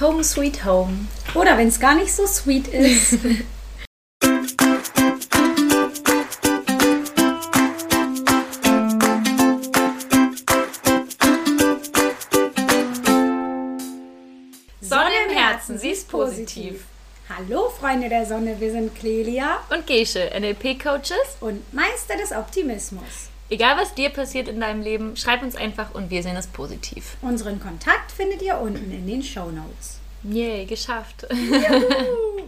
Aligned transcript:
Home 0.00 0.22
Sweet 0.22 0.64
Home. 0.64 1.08
Oder 1.34 1.58
wenn 1.58 1.66
es 1.66 1.80
gar 1.80 1.96
nicht 1.96 2.14
so 2.14 2.24
sweet 2.24 2.68
ist. 2.68 3.10
Sonne 14.80 15.10
im 15.28 15.36
Herzen, 15.36 15.78
sie 15.78 15.90
ist 15.90 16.08
positiv. 16.08 16.84
Hallo 17.28 17.68
Freunde 17.68 18.08
der 18.08 18.24
Sonne, 18.24 18.60
wir 18.60 18.70
sind 18.70 18.94
Clelia 18.94 19.58
Und 19.68 19.84
Gesche, 19.88 20.30
NLP-Coaches. 20.32 21.38
und 21.40 21.74
Meister 21.74 22.16
des 22.16 22.30
Optimismus. 22.30 23.30
Egal 23.50 23.76
was 23.78 23.94
dir 23.94 24.10
passiert 24.10 24.48
in 24.48 24.60
deinem 24.60 24.82
Leben, 24.82 25.16
schreib 25.16 25.42
uns 25.42 25.56
einfach 25.56 25.94
und 25.94 26.10
wir 26.10 26.22
sehen 26.22 26.36
es 26.36 26.46
positiv. 26.46 27.16
Unseren 27.22 27.60
Kontakt 27.60 28.12
findet 28.12 28.42
ihr 28.42 28.58
unten 28.58 28.90
in 28.92 29.06
den 29.06 29.22
Show 29.22 29.50
Notes. 29.50 29.98
Yay, 30.24 30.66
geschafft. 30.66 31.26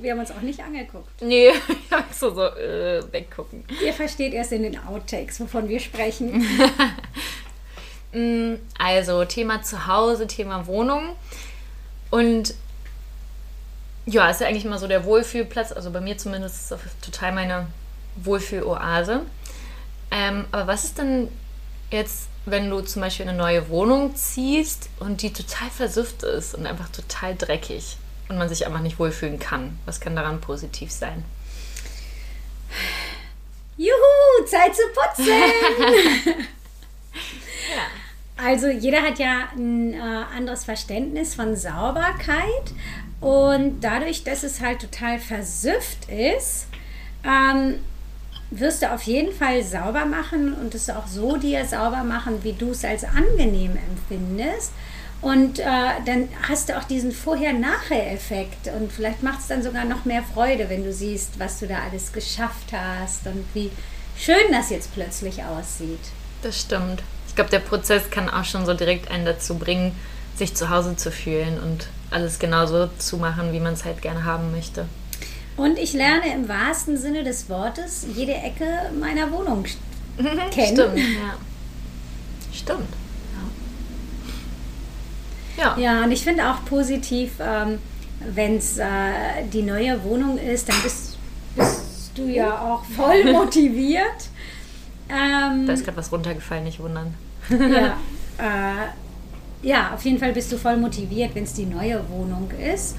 Wir 0.01 0.13
haben 0.13 0.19
uns 0.21 0.31
auch 0.31 0.41
nicht 0.41 0.61
angeguckt. 0.61 1.09
nee, 1.23 1.51
ich 1.51 1.93
hab 1.93 2.13
so, 2.13 2.35
so 2.35 2.43
äh, 2.47 3.03
weggucken. 3.13 3.65
Ihr 3.83 3.93
versteht 3.93 4.35
erst 4.35 4.53
in 4.53 4.63
den 4.63 4.79
Outtakes, 4.87 5.41
wovon 5.41 5.69
wir 5.69 5.81
sprechen. 5.81 6.45
Mm, 8.13 8.55
Also, 8.77 9.25
Thema 9.25 9.63
Zuhause, 9.63 10.27
Thema 10.27 10.67
Wohnung. 10.67 11.15
Und 12.11 12.55
ja, 14.05 14.29
ist 14.29 14.41
ja 14.41 14.49
eigentlich 14.49 14.65
immer 14.65 14.79
so 14.79 14.89
der 14.89 15.05
Wohlfühlplatz. 15.05 15.71
Also 15.71 15.93
bei 15.93 16.01
mir 16.01 16.19
zumindest 16.19 16.57
ist 16.57 16.71
das 16.73 16.81
total 17.01 17.31
meine 17.31 17.69
Wohlfühloase. 18.17 19.21
Ähm, 20.11 20.47
aber 20.51 20.67
was 20.67 20.85
ist 20.85 20.99
denn 20.99 21.29
jetzt, 21.91 22.29
wenn 22.47 22.69
du 22.71 22.81
zum 22.81 23.03
Beispiel 23.03 23.25
in 23.25 23.31
eine 23.31 23.39
neue 23.39 23.69
Wohnung 23.69 24.15
ziehst 24.17 24.89
und 24.99 25.23
die 25.23 25.33
total 25.33 25.71
versüfft 25.71 26.23
ist 26.23 26.55
und 26.55 26.67
einfach 26.67 26.89
total 26.89 27.37
dreckig 27.37 27.97
und 28.29 28.39
man 28.39 28.49
sich 28.49 28.67
einfach 28.67 28.81
nicht 28.81 28.99
wohlfühlen 28.99 29.39
kann? 29.39 29.79
Was 29.87 30.01
kann 30.01 30.17
daran 30.17 30.41
positiv 30.41 30.91
sein? 30.91 31.25
Juhu, 33.77 34.47
Zeit 34.47 34.75
zu 34.75 34.83
putzen! 34.95 35.27
Also 38.43 38.69
jeder 38.69 39.03
hat 39.03 39.19
ja 39.19 39.49
ein 39.55 39.93
äh, 39.93 39.99
anderes 39.99 40.65
Verständnis 40.65 41.35
von 41.35 41.57
Sauberkeit 41.57 42.73
und 43.21 43.81
dadurch, 43.83 44.25
dass 44.25 44.45
es 44.45 44.61
halt 44.61 44.81
total 44.81 45.19
versüfft 45.19 46.09
ist, 46.09 46.67
ähm, 47.23 47.81
wirst 48.51 48.83
du 48.83 48.93
auf 48.93 49.03
jeden 49.03 49.33
Fall 49.33 49.63
sauber 49.63 50.05
machen 50.05 50.55
und 50.55 50.75
es 50.75 50.91
auch 50.91 51.07
so 51.07 51.37
dir 51.37 51.65
sauber 51.65 52.03
machen, 52.03 52.43
wie 52.43 52.53
du 52.53 52.71
es 52.71 52.85
als 52.85 53.05
angenehm 53.05 53.79
empfindest. 53.89 54.73
Und 55.23 55.59
äh, 55.59 55.65
dann 56.07 56.29
hast 56.49 56.69
du 56.69 56.79
auch 56.79 56.85
diesen 56.85 57.13
Vorher-Nachher-Effekt 57.13 58.69
und 58.69 58.91
vielleicht 58.91 59.23
macht 59.23 59.41
es 59.41 59.49
dann 59.49 59.63
sogar 59.63 59.85
noch 59.85 60.07
mehr 60.07 60.23
Freude, 60.23 60.71
wenn 60.71 60.83
du 60.83 60.93
siehst, 60.93 61.39
was 61.39 61.59
du 61.59 61.67
da 61.67 61.81
alles 61.91 62.13
geschafft 62.13 62.73
hast 62.73 63.27
und 63.27 63.45
wie 63.53 63.71
schön 64.17 64.51
das 64.51 64.71
jetzt 64.71 64.95
plötzlich 64.95 65.45
aussieht. 65.45 66.01
Das 66.43 66.59
stimmt. 66.59 67.03
Ich 67.29 67.35
glaube, 67.35 67.51
der 67.51 67.59
Prozess 67.59 68.11
kann 68.11 68.31
auch 68.31 68.45
schon 68.45 68.65
so 68.65 68.73
direkt 68.73 69.11
einen 69.11 69.27
dazu 69.27 69.57
bringen, 69.57 69.95
sich 70.37 70.55
zu 70.55 70.71
Hause 70.71 70.97
zu 70.97 71.11
fühlen 71.11 71.61
und 71.61 71.89
alles 72.11 72.39
genauso 72.39 72.89
zu 72.99 73.19
machen, 73.19 73.53
wie 73.53 73.61
man 73.61 73.75
es 73.75 73.85
halt 73.85 74.01
gerne 74.01 74.25
haben 74.25 74.51
möchte. 74.53 74.87
Und 75.61 75.79
ich 75.79 75.93
lerne 75.93 76.33
im 76.33 76.49
wahrsten 76.49 76.97
Sinne 76.97 77.23
des 77.23 77.51
Wortes 77.51 78.07
jede 78.17 78.33
Ecke 78.33 78.65
meiner 78.99 79.31
Wohnung 79.31 79.65
kennen. 80.51 80.75
Stimmt, 80.75 80.97
ja. 80.97 81.35
Stimmt. 82.51 82.89
Ja. 85.59 85.77
Ja. 85.77 86.05
Und 86.05 86.13
ich 86.13 86.25
finde 86.25 86.49
auch 86.51 86.65
positiv, 86.65 87.33
ähm, 87.41 87.79
wenn 88.35 88.57
es 88.57 88.79
äh, 88.79 88.87
die 89.53 89.61
neue 89.61 90.03
Wohnung 90.03 90.39
ist, 90.39 90.67
dann 90.71 90.81
bist, 90.83 91.19
bist 91.55 92.13
du 92.15 92.25
ja 92.25 92.59
auch 92.59 92.83
voll 92.97 93.23
motiviert. 93.33 94.31
Ähm, 95.11 95.67
Da 95.67 95.75
ist 95.75 95.85
gerade 95.85 95.99
was 95.99 96.11
runtergefallen, 96.11 96.65
nicht 96.65 96.81
wundern. 96.81 97.13
ja, 97.51 97.99
äh, 98.39 99.67
ja, 99.69 99.93
auf 99.93 100.03
jeden 100.07 100.19
Fall 100.19 100.33
bist 100.33 100.51
du 100.53 100.57
voll 100.57 100.79
motiviert, 100.79 101.35
wenn 101.35 101.45
es 101.45 101.53
die 101.53 101.67
neue 101.67 102.01
Wohnung 102.09 102.51
ist. 102.53 102.97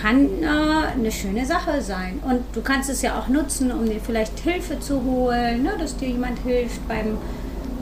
Kann 0.00 0.42
äh, 0.42 0.46
eine 0.94 1.10
schöne 1.10 1.44
Sache 1.44 1.82
sein. 1.82 2.20
Und 2.24 2.44
du 2.52 2.62
kannst 2.62 2.88
es 2.88 3.02
ja 3.02 3.18
auch 3.18 3.28
nutzen, 3.28 3.72
um 3.72 3.86
dir 3.86 4.00
vielleicht 4.00 4.38
Hilfe 4.38 4.78
zu 4.78 5.02
holen, 5.02 5.64
ne? 5.64 5.72
dass 5.78 5.96
dir 5.96 6.08
jemand 6.08 6.38
hilft 6.40 6.86
beim, 6.86 7.18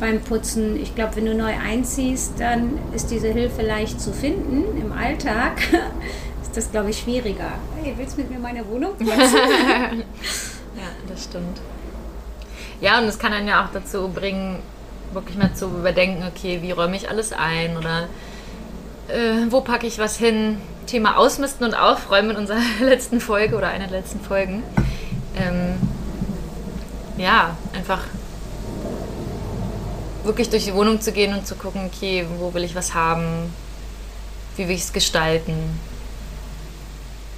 beim 0.01 0.21
Putzen. 0.21 0.81
Ich 0.81 0.95
glaube, 0.95 1.17
wenn 1.17 1.27
du 1.27 1.35
neu 1.35 1.53
einziehst, 1.63 2.33
dann 2.39 2.79
ist 2.95 3.11
diese 3.11 3.29
Hilfe 3.29 3.63
leicht 3.63 4.01
zu 4.01 4.13
finden. 4.13 4.65
Im 4.81 4.93
Alltag 4.93 5.59
ist 6.43 6.57
das, 6.57 6.71
glaube 6.71 6.91
ich, 6.91 7.01
schwieriger. 7.01 7.53
Hey, 7.83 7.93
willst 7.97 8.17
du 8.17 8.23
mit 8.23 8.31
mir 8.31 8.39
meine 8.39 8.67
Wohnung 8.67 8.97
putzen? 8.97 9.11
Ja, 10.77 10.89
das 11.09 11.25
stimmt. 11.25 11.59
Ja, 12.81 12.99
und 12.99 13.05
es 13.05 13.19
kann 13.19 13.33
einen 13.33 13.49
ja 13.49 13.65
auch 13.65 13.71
dazu 13.73 14.09
bringen, 14.09 14.59
wirklich 15.13 15.39
mal 15.39 15.55
zu 15.55 15.67
überdenken, 15.67 16.25
okay, 16.29 16.61
wie 16.61 16.73
räume 16.73 16.97
ich 16.97 17.09
alles 17.09 17.33
ein 17.33 17.77
oder 17.77 18.09
äh, 19.09 19.47
wo 19.51 19.63
packe 19.63 19.87
ich 19.87 19.99
was 19.99 20.19
hin? 20.19 20.59
Thema 20.87 21.17
Ausmisten 21.17 21.67
und 21.67 21.75
Aufräumen 21.75 22.31
in 22.31 22.37
unserer 22.37 22.61
letzten 22.81 23.21
Folge 23.21 23.57
oder 23.57 23.69
einer 23.69 23.87
der 23.87 24.01
letzten 24.01 24.21
Folgen. 24.21 24.63
Ähm, 25.37 25.75
ja, 27.19 27.57
einfach 27.75 28.01
wirklich 30.25 30.51
durch 30.51 30.65
die 30.65 30.75
Wohnung 30.75 31.01
zu 31.01 31.13
gehen 31.13 31.35
und 31.35 31.47
zu 31.47 31.55
gucken, 31.55 31.91
okay, 31.93 32.27
wo 32.39 32.53
will 32.55 32.65
ich 32.65 32.75
was 32.75 32.95
haben? 32.95 33.53
Wie 34.57 34.67
will 34.69 34.75
ich 34.75 34.83
es 34.83 34.93
gestalten? 34.93 35.55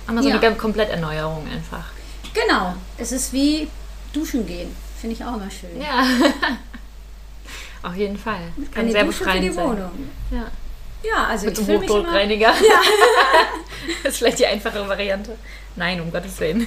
Einmal 0.07 0.23
so 0.23 0.31
Ja. 0.31 0.39
eine 0.41 0.55
komplett 0.55 0.91
Erneuerung 0.91 1.47
einfach. 1.53 1.85
genau, 2.33 2.75
es 2.97 3.13
ist 3.13 3.33
wie 3.33 3.69
duschen 4.13 4.47
gehen. 4.47 4.75
Finde 5.01 5.15
ich 5.17 5.25
auch 5.25 5.35
immer 5.37 5.51
schön. 5.51 5.81
Ja. 5.81 6.03
Auf 7.89 7.95
jeden 7.95 8.17
Fall. 8.19 8.41
Kann 8.73 8.85
Eine 8.85 8.93
sehr 8.93 9.05
Dusche 9.05 9.19
für 9.19 9.25
befreiend 9.25 9.45
die 9.45 9.53
sein. 9.53 9.65
Wohnung. 9.65 9.91
Ja. 10.31 10.47
Ja, 11.03 11.27
also 11.29 11.47
Mit 11.47 11.53
ich 11.55 11.59
dem 11.59 11.67
fühle 11.67 11.79
mich 11.79 11.89
immer, 11.89 11.99
Hochdruckreiniger. 11.99 12.53
das 14.03 14.13
ist 14.13 14.19
vielleicht 14.19 14.39
die 14.41 14.47
einfache 14.47 14.89
Variante. 14.89 15.37
Nein, 15.77 16.01
um 16.01 16.11
Gottes 16.11 16.39
Willen. 16.41 16.67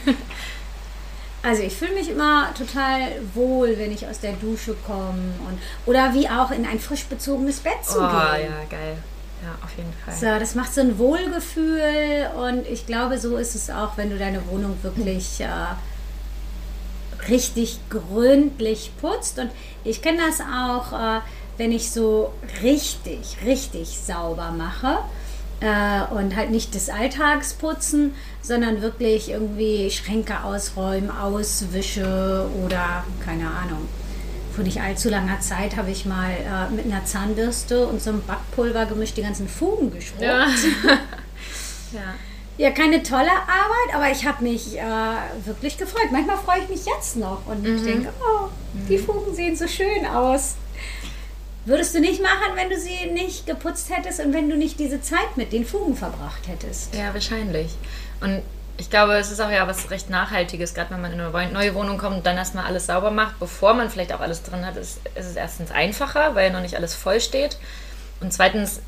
also 1.44 1.64
ich 1.64 1.74
fühle 1.75 1.94
mich 1.94 2.09
immer 2.09 2.53
total 2.58 3.00
wohl, 3.34 3.78
wenn 3.78 3.91
ich 3.91 4.08
aus 4.08 4.20
der 4.20 4.34
Dusche 4.34 4.75
komme 4.86 5.34
und 5.47 5.59
oder 5.86 6.14
wie 6.14 6.30
auch 6.30 6.52
in 6.52 6.66
ein 6.66 6.80
frisch 6.80 7.03
bezogenes 7.06 7.59
Bett 7.59 7.84
zu 7.84 7.97
Oh, 8.00 8.08
gehen. 8.08 8.12
ja, 8.12 8.64
geil. 8.70 8.97
Ja, 9.44 9.56
auf 9.66 9.72
jeden 9.75 9.91
Fall. 10.06 10.14
So, 10.14 10.40
das 10.40 10.53
macht 10.56 10.72
so 10.74 10.81
ein 10.81 10.97
Wohlgefühl 11.00 12.30
und 12.38 12.68
ich 12.68 12.86
glaube, 12.86 13.18
so 13.18 13.38
ist 13.38 13.56
es 13.56 13.70
auch, 13.72 13.97
wenn 13.97 14.12
du 14.12 14.18
deine 14.20 14.47
Wohnung 14.47 14.78
wirklich 14.84 15.41
äh, 15.41 15.47
richtig 17.28 17.80
gründlich 17.90 18.91
putzt. 19.02 19.40
Und 19.40 19.52
ich 19.84 20.02
kenne 20.02 20.20
das 20.28 20.41
auch, 20.41 20.94
äh, 20.94 21.20
wenn 21.61 21.72
ich 21.72 21.91
so 21.91 22.33
richtig, 22.63 23.38
richtig 23.45 23.99
sauber 24.03 24.51
mache. 24.51 24.97
Äh, 25.59 26.11
und 26.11 26.35
halt 26.35 26.49
nicht 26.49 26.73
des 26.73 26.89
Alltagsputzen, 26.89 28.16
sondern 28.41 28.81
wirklich 28.81 29.29
irgendwie 29.29 29.91
Schränke 29.91 30.44
ausräumen, 30.44 31.11
auswische 31.11 32.49
oder 32.66 33.03
keine 33.23 33.45
Ahnung. 33.45 33.88
Vor 34.55 34.63
nicht 34.63 34.81
allzu 34.81 35.09
langer 35.09 35.39
Zeit 35.39 35.77
habe 35.77 35.91
ich 35.91 36.07
mal 36.07 36.31
äh, 36.31 36.73
mit 36.73 36.85
einer 36.85 37.05
Zahnbürste 37.05 37.85
und 37.85 38.01
so 38.01 38.09
einem 38.09 38.23
Backpulver 38.23 38.88
gemischt 38.88 39.17
die 39.17 39.22
ganzen 39.22 39.47
Fugen 39.47 39.93
geschrubbt. 39.93 40.23
Ja. 40.23 40.47
ja. 41.93 42.16
Ja, 42.57 42.72
keine 42.72 43.03
tolle 43.03 43.29
Arbeit, 43.31 43.93
aber 43.95 44.09
ich 44.11 44.25
habe 44.25 44.43
mich 44.43 44.79
äh, 44.79 44.81
wirklich 45.45 45.78
gefreut. 45.78 46.11
Manchmal 46.11 46.38
freue 46.38 46.61
ich 46.63 46.69
mich 46.69 46.85
jetzt 46.88 47.17
noch 47.17 47.45
und 47.45 47.61
Mhm. 47.61 47.85
denke, 47.85 48.09
oh, 48.19 48.47
die 48.89 48.97
Fugen 48.97 49.33
sehen 49.35 49.55
so 49.55 49.67
schön 49.67 50.07
aus. 50.07 50.55
Würdest 51.66 51.94
du 51.94 51.99
nicht 51.99 52.22
machen, 52.22 52.55
wenn 52.55 52.69
du 52.69 52.79
sie 52.79 53.05
nicht 53.11 53.45
geputzt 53.45 53.89
hättest 53.95 54.19
und 54.19 54.33
wenn 54.33 54.49
du 54.49 54.57
nicht 54.57 54.79
diese 54.79 55.01
Zeit 55.01 55.38
mit 55.38 55.53
den 55.53 55.66
Fugen 55.66 55.95
verbracht 55.95 56.47
hättest? 56.47 56.95
Ja, 56.95 57.13
wahrscheinlich. 57.13 57.72
Und 58.19 58.41
ich 58.78 58.90
glaube, 58.90 59.13
es 59.13 59.31
ist 59.31 59.40
auch 59.40 59.52
ja 59.52 59.67
was 59.67 59.91
recht 59.91 60.09
Nachhaltiges, 60.09 60.73
gerade 60.73 60.90
wenn 60.91 61.02
man 61.02 61.13
in 61.13 61.22
eine 61.22 61.52
neue 61.52 61.75
Wohnung 61.75 61.99
kommt 61.99 62.17
und 62.17 62.25
dann 62.25 62.35
erstmal 62.37 62.66
alles 62.66 62.87
sauber 62.87 63.11
macht, 63.11 63.37
bevor 63.40 63.75
man 63.75 63.91
vielleicht 63.91 64.11
auch 64.11 64.22
alles 64.22 64.41
drin 64.41 64.66
hat, 64.66 64.75
ist, 64.75 65.02
ist 65.13 65.28
es 65.28 65.35
erstens 65.35 65.69
einfacher, 65.69 66.34
weil 66.34 66.52
noch 66.52 66.61
nicht 66.61 66.75
alles 66.75 66.96
voll 66.96 67.22
steht. 67.22 67.58
Und 68.22 68.34
zweitens, 68.34 68.81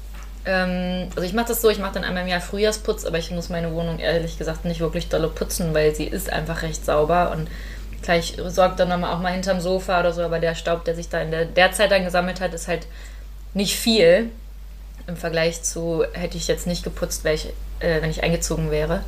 ähm, 0.46 1.10
also 1.16 1.22
ich 1.22 1.34
mache 1.34 1.50
das 1.50 1.62
so, 1.62 1.70
ich 1.70 1.78
mache 1.78 1.94
dann 1.94 2.04
einmal 2.04 2.24
im 2.24 2.30
Jahr 2.30 2.42
Frühjahrsputz, 2.42 3.06
aber 3.06 3.20
ich 3.20 3.30
muss 3.30 3.50
meine 3.50 3.72
Wohnung 3.72 4.00
ehrlich 4.00 4.40
gesagt 4.40 4.66
nicht 4.66 4.80
wirklich 4.80 5.10
dolle 5.10 5.28
putzen, 5.28 5.76
weil 5.76 5.94
sie 5.94 6.06
ist 6.06 6.32
einfach 6.32 6.64
recht 6.64 6.84
sauber 6.84 7.32
und 7.32 7.48
klar, 8.04 8.18
ich 8.18 8.38
sorge 8.48 8.76
dann 8.76 9.04
auch 9.04 9.20
mal 9.20 9.34
hinterm 9.34 9.60
Sofa 9.60 10.00
oder 10.00 10.14
so, 10.14 10.22
aber 10.22 10.40
der 10.40 10.56
Staub, 10.56 10.86
der 10.86 10.96
sich 10.96 11.10
da 11.10 11.22
in 11.22 11.32
der, 11.32 11.46
der 11.46 11.72
Zeit 11.72 11.92
dann 11.92 12.04
gesammelt 12.04 12.42
hat, 12.42 12.54
ist 12.54 12.68
halt 12.68 12.88
nicht 13.54 13.76
viel 13.76 14.30
im 15.08 15.18
Vergleich 15.18 15.64
zu, 15.64 16.06
hätte 16.14 16.38
ich 16.38 16.48
jetzt 16.48 16.68
nicht 16.68 16.84
geputzt, 16.84 17.26
ich, 17.26 17.48
äh, 17.80 18.02
wenn 18.02 18.10
ich 18.10 18.24
eingezogen 18.24 18.72
wäre. 18.72 19.04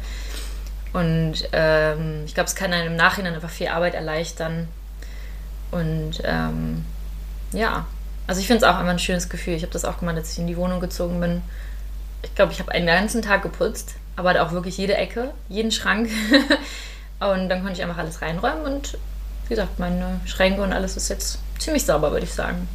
Und 0.93 1.49
ähm, 1.51 2.23
ich 2.25 2.33
glaube, 2.33 2.47
es 2.47 2.55
kann 2.55 2.73
einem 2.73 2.93
im 2.93 2.95
Nachhinein 2.95 3.35
einfach 3.35 3.49
viel 3.49 3.67
Arbeit 3.67 3.95
erleichtern. 3.95 4.67
Und 5.71 6.21
ähm, 6.23 6.85
ja, 7.51 7.85
also 8.27 8.39
ich 8.39 8.47
finde 8.47 8.65
es 8.65 8.71
auch 8.71 8.79
immer 8.79 8.91
ein 8.91 8.99
schönes 8.99 9.29
Gefühl. 9.29 9.55
Ich 9.55 9.63
habe 9.63 9.73
das 9.73 9.85
auch 9.85 9.99
gemacht, 9.99 10.15
als 10.15 10.31
ich 10.31 10.39
in 10.39 10.47
die 10.47 10.57
Wohnung 10.57 10.79
gezogen 10.79 11.19
bin. 11.19 11.41
ich 12.23 12.33
glaube, 12.33 12.53
ich 12.53 12.59
habe 12.59 12.71
einen 12.71 12.87
ganzen 12.87 13.21
Tag 13.21 13.43
geputzt, 13.43 13.95
aber 14.15 14.29
halt 14.29 14.39
auch 14.39 14.51
wirklich 14.51 14.77
jede 14.77 14.95
Ecke, 14.95 15.31
jeden 15.49 15.71
Schrank. 15.71 16.09
und 17.19 17.49
dann 17.49 17.59
konnte 17.63 17.73
ich 17.73 17.83
einfach 17.83 17.97
alles 17.97 18.21
reinräumen 18.21 18.63
und 18.65 18.97
wie 19.45 19.49
gesagt, 19.49 19.79
meine 19.79 20.19
Schränke 20.25 20.61
und 20.61 20.73
alles 20.73 20.97
ist 20.97 21.09
jetzt 21.09 21.39
ziemlich 21.59 21.85
sauber, 21.85 22.11
würde 22.11 22.25
ich 22.25 22.33
sagen. 22.33 22.67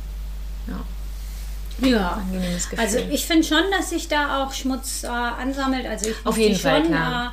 Ja. 0.69 1.88
Ja, 1.88 2.08
Angenehmes 2.12 2.69
Gefühl. 2.69 2.84
also 2.84 2.98
ich 2.98 3.26
finde 3.26 3.42
schon, 3.46 3.62
dass 3.76 3.90
sich 3.90 4.06
da 4.08 4.44
auch 4.44 4.52
Schmutz 4.52 5.02
äh, 5.02 5.06
ansammelt. 5.08 5.87
Also 5.87 6.10
ich 6.10 6.16
Auf 6.19 6.25
muss 6.26 6.37
jeden 6.37 6.54
die 6.54 6.60
Fall, 6.60 6.81
schon 6.82 6.88
klar. 6.92 7.32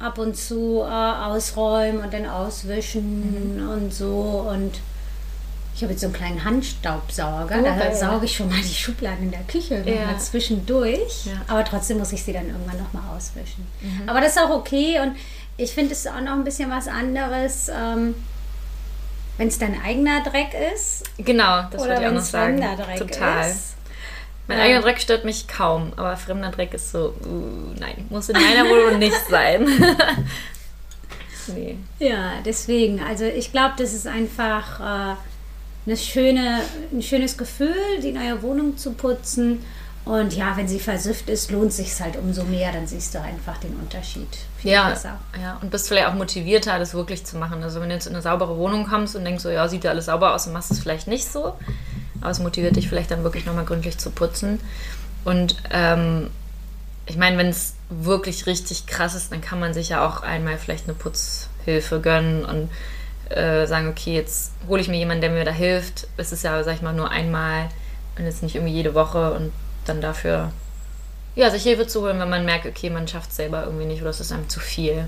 Äh, 0.00 0.04
ab 0.04 0.18
und 0.18 0.36
zu 0.36 0.82
äh, 0.82 0.86
ausräumen 0.90 2.02
und 2.02 2.12
dann 2.12 2.26
auswischen 2.26 3.62
Mhm. 3.62 3.68
und 3.70 3.94
so. 3.94 4.46
Und 4.50 4.80
ich 5.74 5.82
habe 5.82 5.92
jetzt 5.92 6.00
so 6.00 6.08
einen 6.08 6.14
kleinen 6.16 6.44
Handstaubsauger. 6.44 7.58
Oh, 7.60 7.64
da 7.64 7.76
geil. 7.76 7.94
sauge 7.94 8.24
ich 8.26 8.36
schon 8.36 8.48
mal 8.48 8.60
die 8.60 8.74
Schubladen 8.74 9.24
in 9.26 9.30
der 9.30 9.42
Küche 9.44 9.82
Ja. 9.86 10.18
zwischendurch. 10.18 11.26
Ja. 11.26 11.34
Mhm. 11.34 11.40
Aber 11.46 11.64
trotzdem 11.64 11.98
muss 11.98 12.12
ich 12.12 12.22
sie 12.24 12.32
dann 12.32 12.48
irgendwann 12.48 12.78
noch 12.78 12.92
mal 12.92 13.16
auswischen. 13.16 13.66
Aber 14.06 14.20
das 14.20 14.32
ist 14.36 14.42
auch 14.42 14.50
okay. 14.50 14.98
Und 15.00 15.16
ich 15.56 15.72
finde 15.72 15.92
es 15.92 16.06
auch 16.06 16.20
noch 16.20 16.32
ein 16.32 16.44
bisschen 16.44 16.70
was 16.70 16.88
anderes. 16.88 17.68
Ähm, 17.68 18.14
wenn 19.38 19.48
es 19.48 19.58
dein 19.58 19.80
eigener 19.82 20.22
Dreck 20.22 20.54
ist 20.74 21.04
genau, 21.18 21.64
das 21.70 21.82
wollte 21.82 22.00
ich 22.00 22.08
auch 22.08 22.12
noch 22.12 22.20
sagen. 22.22 22.58
Dreck 22.58 22.96
Total. 22.98 23.50
ist. 23.50 23.74
Mein 24.48 24.58
Ja. 24.58 24.64
eigener 24.64 24.80
Dreck 24.82 25.00
stört 25.00 25.24
mich 25.24 25.48
kaum, 25.48 25.92
aber 25.96 26.16
fremder 26.16 26.50
Dreck 26.50 26.72
ist 26.72 26.92
so, 26.92 27.14
uh, 27.26 27.74
nein, 27.78 28.06
muss 28.10 28.28
in 28.28 28.40
meiner 28.40 28.64
Wohnung 28.68 28.98
nicht 29.00 29.16
sein. 29.28 29.66
nee. 31.48 31.76
Ja, 31.98 32.34
deswegen. 32.44 33.00
Also 33.00 33.24
ich 33.24 33.50
glaube, 33.52 33.74
das 33.76 33.92
ist 33.92 34.06
einfach 34.06 34.80
äh, 34.80 35.16
eine 35.86 35.96
schöne, 35.96 36.60
ein 36.92 37.02
schönes 37.02 37.36
Gefühl, 37.36 37.74
die 38.02 38.12
neue 38.12 38.40
Wohnung 38.42 38.76
zu 38.76 38.92
putzen. 38.92 39.64
Und 40.04 40.34
ja, 40.34 40.56
wenn 40.56 40.68
sie 40.68 40.78
versüfft 40.78 41.28
ist, 41.28 41.50
lohnt 41.50 41.72
sich 41.72 42.00
halt 42.00 42.16
umso 42.16 42.44
mehr. 42.44 42.70
Dann 42.72 42.86
siehst 42.86 43.14
du 43.14 43.20
einfach 43.20 43.58
den 43.58 43.74
Unterschied. 43.74 44.28
Ja, 44.70 44.90
besser. 44.90 45.18
ja, 45.40 45.58
und 45.60 45.70
bist 45.70 45.88
vielleicht 45.88 46.06
auch 46.08 46.14
motivierter, 46.14 46.78
das 46.78 46.94
wirklich 46.94 47.24
zu 47.24 47.36
machen. 47.36 47.62
Also 47.62 47.80
wenn 47.80 47.88
du 47.88 47.94
jetzt 47.94 48.06
in 48.06 48.14
eine 48.14 48.22
saubere 48.22 48.56
Wohnung 48.56 48.86
kommst 48.86 49.16
und 49.16 49.24
denkst 49.24 49.42
so, 49.42 49.50
ja, 49.50 49.68
sieht 49.68 49.84
ja 49.84 49.90
alles 49.90 50.06
sauber 50.06 50.34
aus 50.34 50.46
und 50.46 50.52
machst 50.52 50.70
es 50.70 50.80
vielleicht 50.80 51.06
nicht 51.08 51.30
so, 51.30 51.54
aber 52.20 52.30
es 52.30 52.38
motiviert 52.38 52.76
dich 52.76 52.88
vielleicht 52.88 53.10
dann 53.10 53.24
wirklich 53.24 53.46
nochmal 53.46 53.64
gründlich 53.64 53.98
zu 53.98 54.10
putzen. 54.10 54.60
Und 55.24 55.56
ähm, 55.70 56.30
ich 57.06 57.16
meine, 57.16 57.38
wenn 57.38 57.48
es 57.48 57.74
wirklich 57.88 58.46
richtig 58.46 58.86
krass 58.86 59.14
ist, 59.14 59.32
dann 59.32 59.40
kann 59.40 59.60
man 59.60 59.74
sich 59.74 59.90
ja 59.90 60.06
auch 60.06 60.22
einmal 60.22 60.58
vielleicht 60.58 60.84
eine 60.84 60.94
Putzhilfe 60.94 62.00
gönnen 62.00 62.44
und 62.44 62.70
äh, 63.30 63.66
sagen, 63.66 63.88
okay, 63.88 64.14
jetzt 64.14 64.52
hole 64.68 64.80
ich 64.80 64.88
mir 64.88 64.98
jemanden, 64.98 65.20
der 65.20 65.30
mir 65.30 65.44
da 65.44 65.50
hilft. 65.50 66.08
Es 66.16 66.32
ist 66.32 66.44
ja, 66.44 66.62
sag 66.62 66.74
ich 66.74 66.82
mal, 66.82 66.92
nur 66.92 67.10
einmal 67.10 67.68
und 68.18 68.24
jetzt 68.24 68.42
nicht 68.42 68.54
irgendwie 68.54 68.74
jede 68.74 68.94
Woche 68.94 69.32
und 69.34 69.52
dann 69.84 70.00
dafür 70.00 70.52
ja, 71.36 71.50
sich 71.50 71.62
Hilfe 71.62 71.86
zu 71.86 72.02
holen, 72.02 72.18
wenn 72.18 72.30
man 72.30 72.44
merkt, 72.44 72.66
okay, 72.66 72.90
man 72.90 73.06
schafft 73.06 73.30
es 73.30 73.36
selber 73.36 73.64
irgendwie 73.64 73.84
nicht 73.84 74.00
oder 74.00 74.10
es 74.10 74.20
ist 74.20 74.32
einem 74.32 74.48
zu 74.48 74.58
viel. 74.58 75.06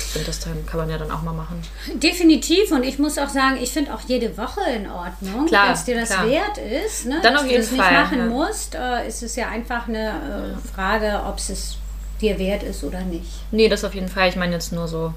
Ich 0.00 0.04
finde, 0.12 0.26
das 0.26 0.40
dann 0.40 0.64
kann 0.66 0.78
man 0.80 0.90
ja 0.90 0.98
dann 0.98 1.10
auch 1.10 1.22
mal 1.22 1.32
machen. 1.32 1.60
Definitiv. 1.94 2.70
Und 2.70 2.84
ich 2.84 2.98
muss 2.98 3.18
auch 3.18 3.28
sagen, 3.28 3.58
ich 3.60 3.72
finde 3.72 3.92
auch 3.94 4.00
jede 4.06 4.36
Woche 4.38 4.60
in 4.76 4.88
Ordnung. 4.88 5.46
Klar, 5.46 5.66
Wenn 5.66 5.72
es 5.74 5.84
dir 5.84 5.96
das 6.00 6.10
klar. 6.10 6.28
wert 6.28 6.58
ist, 6.58 7.06
ne, 7.06 7.18
Dann 7.22 7.32
dass 7.34 7.42
auf 7.42 7.48
du 7.48 7.52
jeden 7.52 7.62
das 7.62 7.72
nicht 7.72 7.82
Fall, 7.82 7.94
machen 7.94 8.18
ja. 8.18 8.24
musst, 8.26 8.74
äh, 8.74 9.08
ist 9.08 9.22
es 9.22 9.34
ja 9.36 9.48
einfach 9.48 9.88
eine 9.88 10.56
äh, 10.56 10.68
Frage, 10.74 11.22
ob 11.26 11.38
es 11.38 11.76
dir 12.20 12.38
wert 12.38 12.62
ist 12.62 12.84
oder 12.84 13.00
nicht. 13.02 13.30
Nee, 13.50 13.68
das 13.68 13.84
auf 13.84 13.94
jeden 13.94 14.08
Fall. 14.08 14.28
Ich 14.28 14.36
meine 14.36 14.52
jetzt 14.52 14.72
nur 14.72 14.88
so, 14.88 15.14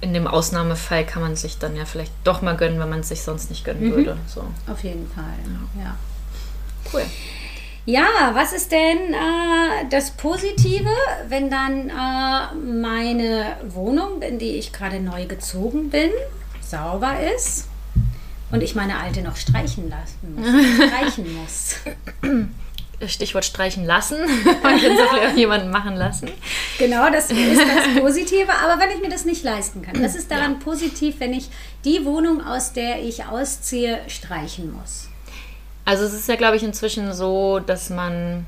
in 0.00 0.14
dem 0.14 0.26
Ausnahmefall 0.26 1.04
kann 1.04 1.22
man 1.22 1.36
sich 1.36 1.58
dann 1.58 1.76
ja 1.76 1.84
vielleicht 1.84 2.12
doch 2.24 2.42
mal 2.42 2.56
gönnen, 2.56 2.80
wenn 2.80 2.88
man 2.88 3.00
es 3.00 3.08
sich 3.08 3.22
sonst 3.22 3.50
nicht 3.50 3.64
gönnen 3.64 3.94
würde. 3.94 4.16
So, 4.26 4.44
Auf 4.70 4.82
jeden 4.82 5.08
Fall. 5.10 5.24
ja. 5.78 5.94
cool. 6.92 7.04
Ja, 7.86 8.30
was 8.34 8.52
ist 8.52 8.70
denn 8.72 9.14
äh, 9.14 9.88
das 9.90 10.10
Positive, 10.12 10.90
wenn 11.28 11.50
dann 11.50 11.88
äh, 11.88 12.54
meine 12.54 13.56
Wohnung, 13.68 14.22
in 14.22 14.38
die 14.38 14.56
ich 14.56 14.72
gerade 14.72 15.00
neu 15.00 15.26
gezogen 15.26 15.90
bin, 15.90 16.10
sauber 16.60 17.14
ist 17.34 17.68
und 18.50 18.62
ich 18.62 18.74
meine 18.74 18.98
alte 18.98 19.22
noch 19.22 19.36
streichen 19.36 19.88
lassen 19.88 20.34
muss? 20.36 20.86
streichen 20.88 21.36
muss. 21.36 21.76
Stichwort 23.06 23.44
streichen 23.44 23.84
lassen. 23.86 24.18
man 24.62 24.80
kann 24.80 24.92
es 24.92 25.00
auch 25.00 25.36
jemanden 25.36 25.70
machen 25.70 25.96
lassen. 25.96 26.30
Genau, 26.78 27.10
das 27.10 27.30
ist 27.30 27.60
das 27.60 28.00
Positive. 28.00 28.52
Aber 28.52 28.80
wenn 28.80 28.90
ich 28.90 29.00
mir 29.00 29.08
das 29.08 29.24
nicht 29.24 29.42
leisten 29.42 29.82
kann, 29.82 30.02
was 30.02 30.14
ist 30.14 30.30
daran 30.30 30.58
positiv, 30.58 31.16
wenn 31.18 31.32
ich 31.32 31.48
die 31.84 32.04
Wohnung, 32.04 32.44
aus 32.44 32.72
der 32.72 33.02
ich 33.02 33.24
ausziehe, 33.24 34.00
streichen 34.08 34.72
muss? 34.72 35.09
Also 35.84 36.04
es 36.04 36.12
ist 36.12 36.28
ja, 36.28 36.36
glaube 36.36 36.56
ich, 36.56 36.62
inzwischen 36.62 37.12
so, 37.12 37.58
dass 37.60 37.90
man. 37.90 38.46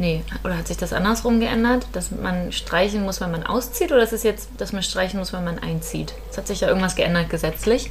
Nee, 0.00 0.22
oder 0.44 0.56
hat 0.56 0.68
sich 0.68 0.76
das 0.76 0.92
andersrum 0.92 1.40
geändert? 1.40 1.86
Dass 1.92 2.12
man 2.12 2.52
streichen 2.52 3.02
muss, 3.02 3.20
wenn 3.20 3.32
man 3.32 3.44
auszieht? 3.44 3.90
Oder 3.90 4.04
ist 4.04 4.12
es 4.12 4.22
jetzt, 4.22 4.48
dass 4.58 4.72
man 4.72 4.82
streichen 4.82 5.18
muss, 5.18 5.32
wenn 5.32 5.42
man 5.42 5.58
einzieht? 5.58 6.14
Es 6.30 6.38
hat 6.38 6.46
sich 6.46 6.60
ja 6.60 6.68
irgendwas 6.68 6.94
geändert 6.94 7.30
gesetzlich. 7.30 7.90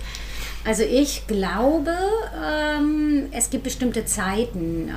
Also 0.64 0.84
ich 0.84 1.28
glaube, 1.28 1.94
ähm, 2.46 3.28
es 3.32 3.50
gibt 3.50 3.64
bestimmte 3.64 4.06
Zeiten, 4.06 4.90
äh, 4.90 4.92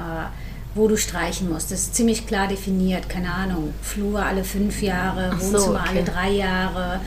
wo 0.75 0.89
du 0.89 0.97
streichen 0.97 1.49
musst. 1.49 1.71
Das 1.71 1.81
ist 1.81 1.95
ziemlich 1.95 2.27
klar 2.27 2.49
definiert. 2.49 3.09
Keine 3.09 3.33
Ahnung, 3.33 3.75
Flur 3.83 4.21
alle 4.25 4.45
fünf 4.45 4.83
Jahre, 4.83 5.31
Ach 5.35 5.41
so, 5.41 5.53
Wohnzimmer 5.53 5.81
okay. 5.81 5.89
alle 5.91 6.05
drei 6.05 6.31
Jahre. 6.31 7.01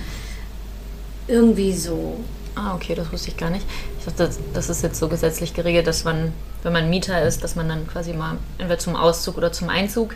Irgendwie 1.27 1.73
so. 1.73 2.19
Ah, 2.55 2.75
okay, 2.75 2.93
das 2.95 3.11
wusste 3.11 3.29
ich 3.29 3.37
gar 3.37 3.49
nicht. 3.49 3.65
Dachte, 4.05 4.25
das, 4.25 4.39
das 4.53 4.69
ist 4.69 4.83
jetzt 4.83 4.99
so 4.99 5.07
gesetzlich 5.07 5.53
geregelt, 5.53 5.87
dass 5.87 6.03
man, 6.03 6.33
wenn 6.63 6.73
man 6.73 6.89
Mieter 6.89 7.21
ist, 7.21 7.43
dass 7.43 7.55
man 7.55 7.69
dann 7.69 7.87
quasi 7.87 8.13
mal 8.13 8.37
entweder 8.57 8.79
zum 8.79 8.95
Auszug 8.95 9.37
oder 9.37 9.51
zum 9.51 9.69
Einzug 9.69 10.15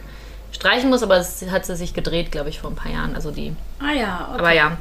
streichen 0.51 0.89
muss, 0.89 1.03
aber 1.03 1.17
es 1.17 1.45
hat 1.49 1.65
sie 1.65 1.75
sich 1.75 1.93
gedreht, 1.93 2.31
glaube 2.31 2.49
ich, 2.49 2.59
vor 2.59 2.69
ein 2.69 2.75
paar 2.75 2.91
Jahren. 2.91 3.15
Also 3.15 3.31
die. 3.31 3.55
Ah 3.79 3.93
ja, 3.93 4.29
okay. 4.31 4.39
Aber 4.39 4.51
ja. 4.51 4.77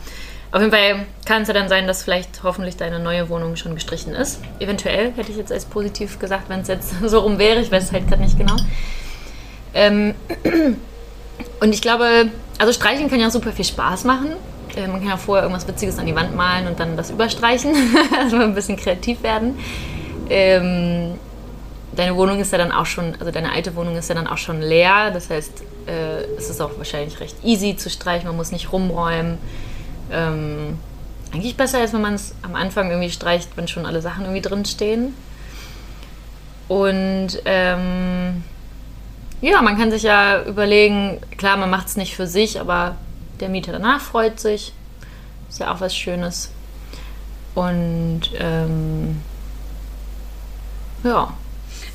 Auf 0.52 0.60
jeden 0.60 0.72
Fall 0.72 1.06
kann 1.24 1.42
es 1.42 1.48
ja 1.48 1.54
dann 1.54 1.68
sein, 1.68 1.86
dass 1.86 2.02
vielleicht 2.02 2.42
hoffentlich 2.42 2.76
deine 2.76 3.00
neue 3.00 3.28
Wohnung 3.28 3.56
schon 3.56 3.74
gestrichen 3.74 4.14
ist. 4.14 4.40
Eventuell 4.60 5.12
hätte 5.12 5.30
ich 5.30 5.36
jetzt 5.36 5.52
als 5.52 5.64
positiv 5.64 6.18
gesagt, 6.18 6.48
wenn 6.48 6.60
es 6.60 6.68
jetzt 6.68 6.94
so 7.04 7.20
rum 7.20 7.38
wäre. 7.38 7.60
Ich 7.60 7.70
weiß 7.70 7.84
es 7.84 7.92
halt 7.92 8.08
gerade 8.08 8.22
nicht 8.22 8.38
genau. 8.38 8.56
Ähm, 9.74 10.14
und 11.60 11.74
ich 11.74 11.82
glaube, 11.82 12.30
also 12.58 12.72
streichen 12.72 13.10
kann 13.10 13.20
ja 13.20 13.30
super 13.30 13.52
viel 13.52 13.64
Spaß 13.64 14.04
machen. 14.04 14.30
Man 14.74 15.00
kann 15.00 15.08
ja 15.08 15.16
vorher 15.16 15.44
irgendwas 15.44 15.66
Witziges 15.66 15.98
an 15.98 16.06
die 16.06 16.14
Wand 16.14 16.34
malen 16.34 16.66
und 16.66 16.78
dann 16.80 16.96
das 16.96 17.10
überstreichen. 17.10 17.74
also 18.18 18.36
ein 18.36 18.54
bisschen 18.54 18.76
kreativ 18.76 19.22
werden. 19.22 19.58
Ähm, 20.28 21.14
deine 21.94 22.16
Wohnung 22.16 22.40
ist 22.40 22.52
ja 22.52 22.58
dann 22.58 22.72
auch 22.72 22.86
schon, 22.86 23.14
also 23.18 23.30
deine 23.30 23.52
alte 23.52 23.74
Wohnung 23.76 23.96
ist 23.96 24.08
ja 24.08 24.14
dann 24.14 24.26
auch 24.26 24.38
schon 24.38 24.60
leer. 24.60 25.10
Das 25.12 25.30
heißt, 25.30 25.62
äh, 25.86 26.22
es 26.36 26.50
ist 26.50 26.60
auch 26.60 26.76
wahrscheinlich 26.76 27.18
recht 27.20 27.36
easy 27.44 27.76
zu 27.76 27.90
streichen. 27.90 28.26
Man 28.26 28.36
muss 28.36 28.52
nicht 28.52 28.72
rumräumen. 28.72 29.38
Ähm, 30.10 30.78
eigentlich 31.32 31.56
besser, 31.56 31.78
als 31.78 31.92
wenn 31.92 32.02
man 32.02 32.14
es 32.14 32.34
am 32.42 32.54
Anfang 32.54 32.90
irgendwie 32.90 33.10
streicht, 33.10 33.50
wenn 33.56 33.68
schon 33.68 33.86
alle 33.86 34.00
Sachen 34.00 34.24
irgendwie 34.24 34.42
drin 34.42 34.64
stehen. 34.64 35.14
Und 36.68 37.28
ähm, 37.44 38.42
ja, 39.40 39.62
man 39.62 39.76
kann 39.76 39.90
sich 39.90 40.02
ja 40.02 40.42
überlegen, 40.44 41.20
klar, 41.36 41.56
man 41.56 41.70
macht 41.70 41.88
es 41.88 41.96
nicht 41.96 42.16
für 42.16 42.26
sich, 42.26 42.60
aber 42.60 42.96
der 43.40 43.48
Mieter 43.48 43.72
danach 43.72 44.00
freut 44.00 44.40
sich. 44.40 44.72
Ist 45.48 45.60
ja 45.60 45.72
auch 45.72 45.80
was 45.80 45.94
Schönes. 45.96 46.50
Und 47.54 48.22
ähm, 48.38 49.20
ja, 51.04 51.32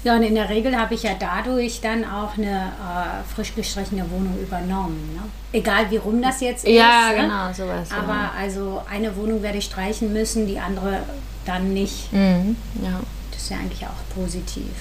Ja, 0.04 0.16
und 0.16 0.24
in 0.24 0.34
der 0.34 0.50
Regel 0.50 0.76
habe 0.76 0.96
ich 0.96 1.04
ja 1.04 1.12
dadurch 1.20 1.82
dann 1.82 2.04
auch 2.06 2.38
eine 2.38 2.72
äh, 2.72 3.34
frisch 3.36 3.54
gestrichene 3.54 4.10
Wohnung 4.10 4.40
übernommen. 4.42 5.12
Ne? 5.14 5.22
Egal 5.54 5.92
wie 5.92 5.98
rum 5.98 6.22
das 6.22 6.42
jetzt 6.42 6.68
ja, 6.68 7.10
ist. 7.12 7.18
ne? 7.18 7.22
genau, 7.24 7.54
sowas. 7.54 7.90
ja. 7.92 7.98
Aber 7.98 8.32
also 8.38 8.82
eine 8.90 9.16
Wohnung 9.16 9.44
werde 9.44 9.60
ich 9.60 9.66
streichen 9.66 10.12
müssen, 10.14 10.48
die 10.48 10.60
andere 10.60 11.04
dann 11.46 11.74
nicht. 11.74 12.12
Mhm, 12.12 12.56
ja. 12.82 13.00
Das 13.32 13.44
ist 13.44 13.50
ja 13.50 13.58
eigentlich 13.58 13.86
auch 13.86 14.16
positiv. 14.16 14.72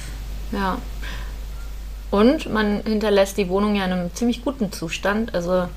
Ja. 0.52 0.78
Und 2.10 2.50
man 2.50 2.82
hinterlässt 2.84 3.36
die 3.36 3.48
Wohnung 3.48 3.76
ja 3.76 3.84
in 3.84 3.92
einem 3.92 4.14
ziemlich 4.14 4.42
guten 4.42 4.72
Zustand. 4.72 5.34
Also 5.34 5.68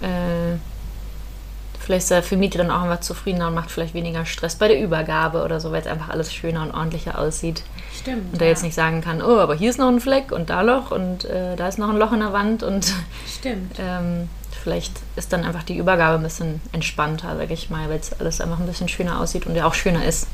äh, 0.00 0.56
vielleicht 1.80 2.04
ist 2.04 2.10
der 2.10 2.22
Vermieter 2.22 2.58
dann 2.58 2.70
auch 2.70 2.82
einfach 2.82 3.00
zufriedener 3.00 3.48
und 3.48 3.54
macht 3.54 3.70
vielleicht 3.70 3.94
weniger 3.94 4.24
Stress 4.24 4.54
bei 4.54 4.68
der 4.68 4.80
Übergabe 4.80 5.42
oder 5.42 5.60
so, 5.60 5.72
weil 5.72 5.80
es 5.80 5.86
einfach 5.86 6.08
alles 6.08 6.32
schöner 6.32 6.62
und 6.62 6.72
ordentlicher 6.72 7.18
aussieht. 7.18 7.62
Stimmt. 7.98 8.32
Und 8.32 8.40
er 8.40 8.46
ja. 8.46 8.52
jetzt 8.52 8.62
nicht 8.62 8.74
sagen 8.74 9.00
kann, 9.00 9.22
oh, 9.22 9.38
aber 9.38 9.54
hier 9.54 9.70
ist 9.70 9.78
noch 9.78 9.88
ein 9.88 10.00
Fleck 10.00 10.30
und 10.32 10.50
da 10.50 10.60
Loch 10.60 10.90
und 10.90 11.24
äh, 11.24 11.56
da 11.56 11.68
ist 11.68 11.78
noch 11.78 11.88
ein 11.88 11.96
Loch 11.96 12.12
in 12.12 12.20
der 12.20 12.32
Wand 12.32 12.62
und 12.62 12.92
Stimmt. 13.38 13.76
ähm, 13.78 14.28
vielleicht 14.62 14.92
ist 15.16 15.32
dann 15.32 15.44
einfach 15.44 15.62
die 15.62 15.76
Übergabe 15.76 16.16
ein 16.16 16.22
bisschen 16.22 16.60
entspannter, 16.72 17.36
sag 17.36 17.50
ich 17.50 17.70
mal, 17.70 17.88
weil 17.88 17.98
es 17.98 18.12
alles 18.20 18.40
einfach 18.40 18.60
ein 18.60 18.66
bisschen 18.66 18.88
schöner 18.88 19.20
aussieht 19.20 19.46
und 19.46 19.56
ja 19.56 19.66
auch 19.66 19.74
schöner 19.74 20.04
ist 20.04 20.28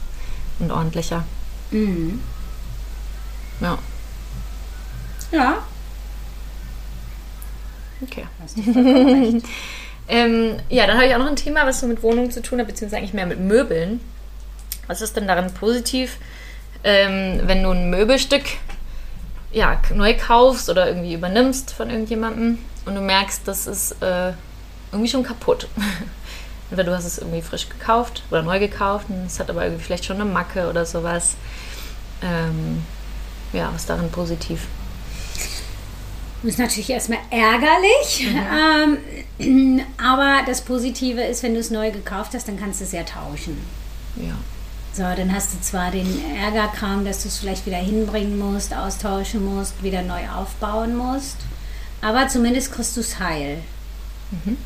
und 0.59 0.71
ordentlicher. 0.71 1.25
Mhm. 1.71 2.21
Ja, 3.61 3.79
Ja, 5.33 5.59
okay. 8.03 8.27
hast 8.43 8.57
du 8.59 8.63
vollkommen 8.63 9.35
recht. 9.35 9.47
Ähm, 10.09 10.57
ja, 10.69 10.87
dann 10.87 10.97
habe 10.97 11.07
ich 11.07 11.15
auch 11.15 11.19
noch 11.19 11.27
ein 11.27 11.37
Thema, 11.37 11.67
was 11.67 11.81
so 11.81 11.87
mit 11.87 12.03
Wohnungen 12.03 12.31
zu 12.31 12.41
tun 12.41 12.61
hat, 12.61 12.69
beziehungsweise 12.69 12.99
eigentlich 12.99 13.15
mehr 13.15 13.27
mit 13.27 13.41
Möbeln. 13.41 14.01
Was 14.87 15.03
ist 15.03 15.17
denn 15.17 15.27
daran 15.27 15.53
positiv, 15.53 16.19
ähm, 16.85 17.41
wenn 17.43 17.63
du 17.63 17.71
ein 17.71 17.91
Möbelstück 17.91 18.45
ja, 19.53 19.81
neu 19.95 20.15
kaufst 20.15 20.69
oder 20.69 20.87
irgendwie 20.87 21.15
übernimmst 21.15 21.73
von 21.73 21.91
irgendjemandem 21.91 22.59
und 22.85 22.95
du 22.95 23.01
merkst, 23.01 23.49
das 23.49 23.67
ist 23.67 24.01
äh, 24.03 24.33
irgendwie 24.93 25.11
schon 25.11 25.25
kaputt. 25.25 25.69
Entweder 26.71 26.91
du 26.91 26.97
hast 26.97 27.05
es 27.05 27.19
irgendwie 27.19 27.43
frisch 27.43 27.69
gekauft 27.69 28.23
oder 28.31 28.43
neu 28.43 28.59
gekauft 28.59 29.07
und 29.09 29.27
es 29.27 29.41
hat 29.41 29.51
aber 29.51 29.65
irgendwie 29.65 29.85
vielleicht 29.85 30.05
schon 30.05 30.21
eine 30.21 30.31
Macke 30.31 30.69
oder 30.69 30.85
sowas. 30.85 31.37
Ähm, 32.23 32.85
ja, 33.53 33.71
was 33.73 33.87
darin 33.87 34.11
positiv? 34.11 34.67
Das 36.47 36.55
ist 36.55 36.61
natürlich 36.61 36.91
erstmal 36.91 37.19
ärgerlich, 37.29 38.29
mhm. 38.31 39.01
ähm, 39.41 39.81
aber 39.99 40.47
das 40.47 40.61
Positive 40.61 41.21
ist, 41.21 41.43
wenn 41.43 41.55
du 41.55 41.61
es 41.61 41.73
neu 41.73 41.91
gekauft 41.91 42.35
hast, 42.35 42.47
dann 42.47 42.57
kannst 42.57 42.79
du 42.79 42.85
es 42.85 42.93
ja 42.93 43.03
tauschen. 43.03 43.59
Ja. 44.15 44.37
So, 44.93 45.03
dann 45.03 45.35
hast 45.35 45.55
du 45.55 45.61
zwar 45.61 45.91
den 45.91 46.07
Ärgerkram, 46.37 47.05
dass 47.05 47.23
du 47.23 47.29
es 47.29 47.39
vielleicht 47.39 47.67
wieder 47.67 47.79
hinbringen 47.79 48.39
musst, 48.39 48.73
austauschen 48.73 49.45
musst, 49.45 49.83
wieder 49.83 50.03
neu 50.03 50.21
aufbauen 50.29 50.95
musst, 50.97 51.39
aber 52.01 52.29
zumindest 52.29 52.73
kriegst 52.73 52.97
du 52.97 53.01
es 53.01 53.19
heil. 53.19 53.59
Mhm. 54.31 54.57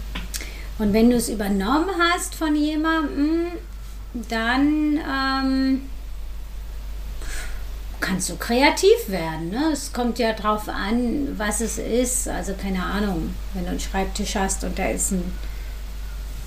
Und 0.78 0.92
wenn 0.92 1.08
du 1.08 1.16
es 1.16 1.30
übernommen 1.30 1.88
hast 1.98 2.34
von 2.34 2.54
jemandem, 2.56 3.46
dann 4.28 4.98
ähm, 4.98 5.80
kannst 8.10 8.28
du 8.28 8.36
kreativ 8.36 9.08
werden. 9.08 9.50
Ne? 9.50 9.70
Es 9.72 9.92
kommt 9.92 10.18
ja 10.18 10.32
drauf 10.32 10.68
an, 10.68 11.38
was 11.38 11.60
es 11.60 11.78
ist. 11.78 12.26
Also 12.26 12.54
keine 12.60 12.82
Ahnung, 12.82 13.34
wenn 13.54 13.64
du 13.64 13.70
einen 13.70 13.80
Schreibtisch 13.80 14.34
hast 14.34 14.64
und 14.64 14.78
da 14.78 14.86
ist 14.86 15.12
ein 15.12 15.32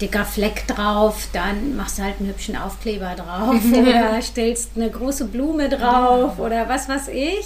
dicker 0.01 0.25
Fleck 0.25 0.67
drauf, 0.67 1.29
dann 1.31 1.77
machst 1.77 1.97
du 1.97 2.03
halt 2.03 2.19
einen 2.19 2.27
hübschen 2.27 2.57
Aufkleber 2.57 3.15
drauf 3.15 3.61
oder 3.73 4.21
stellst 4.21 4.71
eine 4.75 4.89
große 4.89 5.25
Blume 5.25 5.69
drauf 5.69 6.37
oder 6.37 6.67
was 6.67 6.89
weiß 6.89 7.07
ich. 7.07 7.45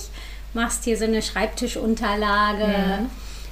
Machst 0.53 0.85
hier 0.85 0.97
so 0.97 1.05
eine 1.05 1.21
Schreibtischunterlage, 1.21 2.63
ja. 2.63 2.99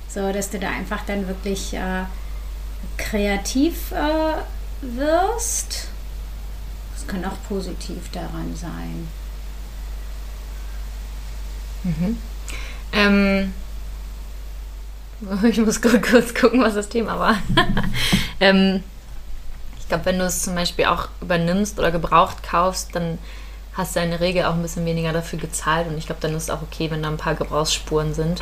so 0.09 0.31
dass 0.33 0.49
du 0.49 0.57
da 0.57 0.69
einfach 0.69 1.05
dann 1.05 1.27
wirklich 1.27 1.75
äh, 1.75 2.05
kreativ 2.97 3.91
äh, 3.91 4.41
wirst. 4.81 5.89
Das 6.95 7.05
kann 7.05 7.23
auch 7.23 7.37
positiv 7.47 8.09
daran 8.11 8.55
sein. 8.55 9.07
Mhm. 11.85 12.17
Ähm, 12.91 13.53
ich 15.49 15.57
muss 15.57 15.81
kurz 15.81 16.33
gucken, 16.33 16.61
was 16.61 16.73
das 16.73 16.89
Thema 16.89 17.19
war. 17.19 17.37
ähm, 18.39 18.83
ich 19.79 19.87
glaube, 19.87 20.05
wenn 20.05 20.19
du 20.19 20.25
es 20.25 20.41
zum 20.41 20.55
Beispiel 20.55 20.85
auch 20.85 21.09
übernimmst 21.21 21.77
oder 21.79 21.91
gebraucht 21.91 22.43
kaufst, 22.43 22.95
dann 22.95 23.19
hast 23.75 23.95
du 23.95 23.99
in 23.99 24.09
der 24.09 24.19
Regel 24.19 24.45
auch 24.45 24.53
ein 24.53 24.61
bisschen 24.61 24.85
weniger 24.85 25.13
dafür 25.13 25.37
gezahlt 25.37 25.87
und 25.87 25.97
ich 25.97 26.07
glaube, 26.07 26.21
dann 26.21 26.33
ist 26.33 26.43
es 26.43 26.49
auch 26.49 26.61
okay, 26.61 26.89
wenn 26.89 27.03
da 27.03 27.09
ein 27.09 27.17
paar 27.17 27.35
Gebrauchsspuren 27.35 28.13
sind. 28.13 28.41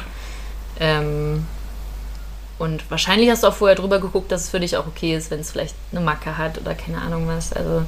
Ähm, 0.80 1.46
und 2.60 2.90
wahrscheinlich 2.90 3.30
hast 3.30 3.44
du 3.44 3.48
auch 3.48 3.54
vorher 3.54 3.76
drüber 3.76 4.00
geguckt, 4.00 4.32
dass 4.32 4.44
es 4.44 4.50
für 4.50 4.60
dich 4.60 4.78
auch 4.78 4.88
okay 4.88 5.16
ist, 5.16 5.32
wenn 5.32 5.40
es 5.40 5.52
vielleicht 5.52 5.76
eine 5.92 6.02
Macke 6.02 6.38
hat 6.38 6.60
oder 6.60 6.76
keine 6.76 7.02
Ahnung 7.02 7.28
was. 7.28 7.52
Also, 7.52 7.84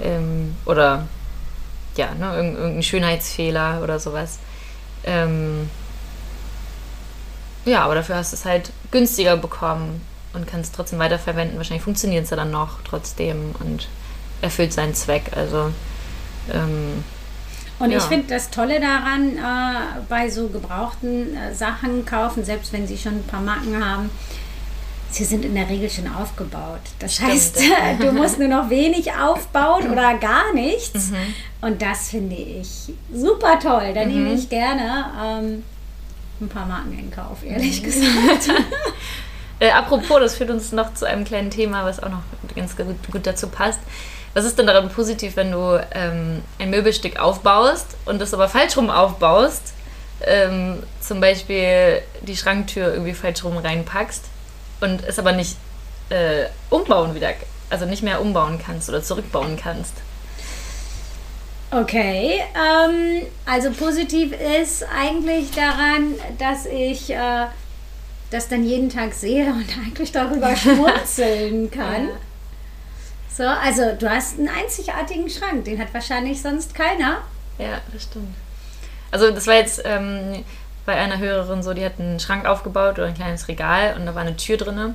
ähm, 0.00 0.54
oder 0.64 1.08
ja, 1.96 2.14
ne, 2.14 2.36
irgendein 2.36 2.82
Schönheitsfehler 2.82 3.80
oder 3.82 3.98
sowas. 3.98 4.38
Ähm, 5.06 5.70
ja, 7.64 7.82
aber 7.84 7.94
dafür 7.94 8.16
hast 8.16 8.32
du 8.32 8.36
es 8.36 8.44
halt 8.44 8.72
günstiger 8.90 9.36
bekommen 9.36 10.00
und 10.34 10.46
kannst 10.46 10.70
es 10.70 10.76
trotzdem 10.76 10.98
weiterverwenden. 10.98 11.56
Wahrscheinlich 11.56 11.82
funktioniert 11.82 12.24
es 12.24 12.30
ja 12.30 12.36
dann 12.36 12.50
noch 12.50 12.82
trotzdem 12.84 13.54
und 13.60 13.88
erfüllt 14.42 14.72
seinen 14.72 14.94
Zweck. 14.94 15.32
Also 15.34 15.72
ähm, 16.52 17.04
und 17.78 17.90
ja. 17.90 17.98
ich 17.98 18.04
finde 18.04 18.28
das 18.28 18.50
Tolle 18.50 18.80
daran, 18.80 19.36
äh, 19.36 20.00
bei 20.08 20.30
so 20.30 20.48
gebrauchten 20.48 21.36
äh, 21.36 21.54
Sachen 21.54 22.06
kaufen, 22.06 22.44
selbst 22.44 22.72
wenn 22.72 22.86
sie 22.86 22.96
schon 22.96 23.16
ein 23.16 23.24
paar 23.24 23.42
Marken 23.42 23.84
haben, 23.84 24.10
sie 25.10 25.24
sind 25.24 25.44
in 25.44 25.54
der 25.54 25.68
Regel 25.68 25.88
schon 25.88 26.12
aufgebaut. 26.12 26.80
Das 26.98 27.14
Stimmt. 27.14 27.30
heißt, 27.30 27.60
du 28.00 28.12
musst 28.12 28.38
nur 28.38 28.48
noch 28.48 28.70
wenig 28.70 29.12
aufbauen 29.12 29.90
oder 29.90 30.14
gar 30.18 30.52
nichts. 30.52 31.10
Mhm. 31.10 31.34
Und 31.60 31.82
das 31.82 32.10
finde 32.10 32.36
ich 32.36 32.92
super 33.12 33.58
toll. 33.58 33.92
Da 33.94 34.04
mhm. 34.04 34.12
nehme 34.12 34.34
ich 34.34 34.48
gerne 34.48 35.06
ähm, 35.22 35.62
ein 36.40 36.48
paar 36.48 36.66
Marken 36.66 36.98
in 36.98 37.10
Kauf, 37.10 37.44
ehrlich 37.44 37.80
mhm. 37.80 37.84
gesagt. 37.84 38.48
äh, 39.60 39.70
apropos, 39.70 40.20
das 40.20 40.36
führt 40.36 40.50
uns 40.50 40.72
noch 40.72 40.94
zu 40.94 41.06
einem 41.06 41.24
kleinen 41.24 41.50
Thema, 41.50 41.84
was 41.84 42.02
auch 42.02 42.10
noch 42.10 42.22
ganz 42.54 42.76
gut, 42.76 42.96
gut 43.10 43.26
dazu 43.26 43.48
passt. 43.48 43.80
Was 44.34 44.44
ist 44.44 44.58
denn 44.58 44.66
daran 44.66 44.90
positiv, 44.90 45.36
wenn 45.36 45.50
du 45.50 45.82
ähm, 45.94 46.42
ein 46.58 46.68
Möbelstück 46.68 47.18
aufbaust 47.18 47.96
und 48.04 48.20
das 48.20 48.34
aber 48.34 48.48
falsch 48.48 48.76
rum 48.76 48.90
aufbaust? 48.90 49.72
Ähm, 50.20 50.82
zum 51.00 51.20
Beispiel 51.20 52.02
die 52.22 52.36
Schranktür 52.36 52.92
irgendwie 52.92 53.14
falsch 53.14 53.44
rum 53.44 53.56
reinpackst 53.56 54.24
und 54.80 55.04
es 55.04 55.18
aber 55.18 55.32
nicht 55.32 55.56
äh, 56.10 56.46
umbauen 56.70 57.14
wieder, 57.14 57.32
also 57.70 57.86
nicht 57.86 58.02
mehr 58.02 58.20
umbauen 58.20 58.60
kannst 58.64 58.88
oder 58.88 59.02
zurückbauen 59.02 59.56
kannst. 59.56 59.94
Okay, 61.70 62.40
ähm, 62.54 63.26
also 63.44 63.70
positiv 63.72 64.32
ist 64.32 64.84
eigentlich 64.84 65.50
daran, 65.50 66.14
dass 66.38 66.64
ich 66.66 67.10
äh, 67.10 67.46
das 68.30 68.48
dann 68.48 68.64
jeden 68.64 68.88
Tag 68.88 69.12
sehe 69.12 69.46
und 69.46 69.66
eigentlich 69.84 70.12
darüber 70.12 70.54
schmunzeln 70.54 71.70
kann. 71.70 72.08
Ja. 72.08 72.14
So, 73.36 73.44
also 73.44 73.94
du 73.98 74.08
hast 74.08 74.38
einen 74.38 74.48
einzigartigen 74.48 75.28
Schrank, 75.28 75.64
den 75.64 75.78
hat 75.78 75.92
wahrscheinlich 75.92 76.40
sonst 76.40 76.74
keiner. 76.74 77.22
Ja, 77.58 77.80
das 77.92 78.04
stimmt. 78.04 78.34
Also 79.10 79.30
das 79.30 79.46
war 79.46 79.54
jetzt 79.54 79.82
ähm, 79.84 80.44
bei 80.86 80.94
einer 80.94 81.18
Hörerin 81.18 81.62
so, 81.62 81.74
die 81.74 81.84
hat 81.84 81.98
einen 81.98 82.20
Schrank 82.20 82.46
aufgebaut 82.46 82.98
oder 82.98 83.08
ein 83.08 83.14
kleines 83.14 83.48
Regal 83.48 83.96
und 83.96 84.06
da 84.06 84.14
war 84.14 84.22
eine 84.22 84.36
Tür 84.36 84.56
drin 84.56 84.94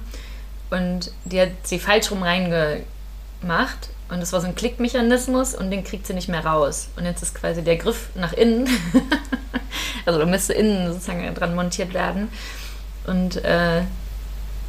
und 0.69 1.11
die 1.25 1.41
hat 1.41 1.49
sie 1.63 1.79
falsch 1.79 2.09
rum 2.11 2.23
reingemacht 2.23 3.89
und 4.11 4.19
das 4.19 4.33
war 4.33 4.41
so 4.41 4.47
ein 4.47 4.55
Klickmechanismus 4.55 5.55
und 5.55 5.71
den 5.71 5.85
kriegt 5.85 6.05
sie 6.05 6.13
nicht 6.13 6.27
mehr 6.27 6.45
raus. 6.45 6.89
Und 6.97 7.05
jetzt 7.05 7.23
ist 7.23 7.33
quasi 7.33 7.63
der 7.63 7.77
Griff 7.77 8.09
nach 8.13 8.33
innen. 8.33 8.67
also 10.05 10.19
da 10.19 10.25
müsste 10.25 10.51
innen 10.51 10.91
sozusagen 10.91 11.33
dran 11.33 11.55
montiert 11.55 11.93
werden. 11.93 12.27
Und 13.07 13.37
äh, 13.45 13.83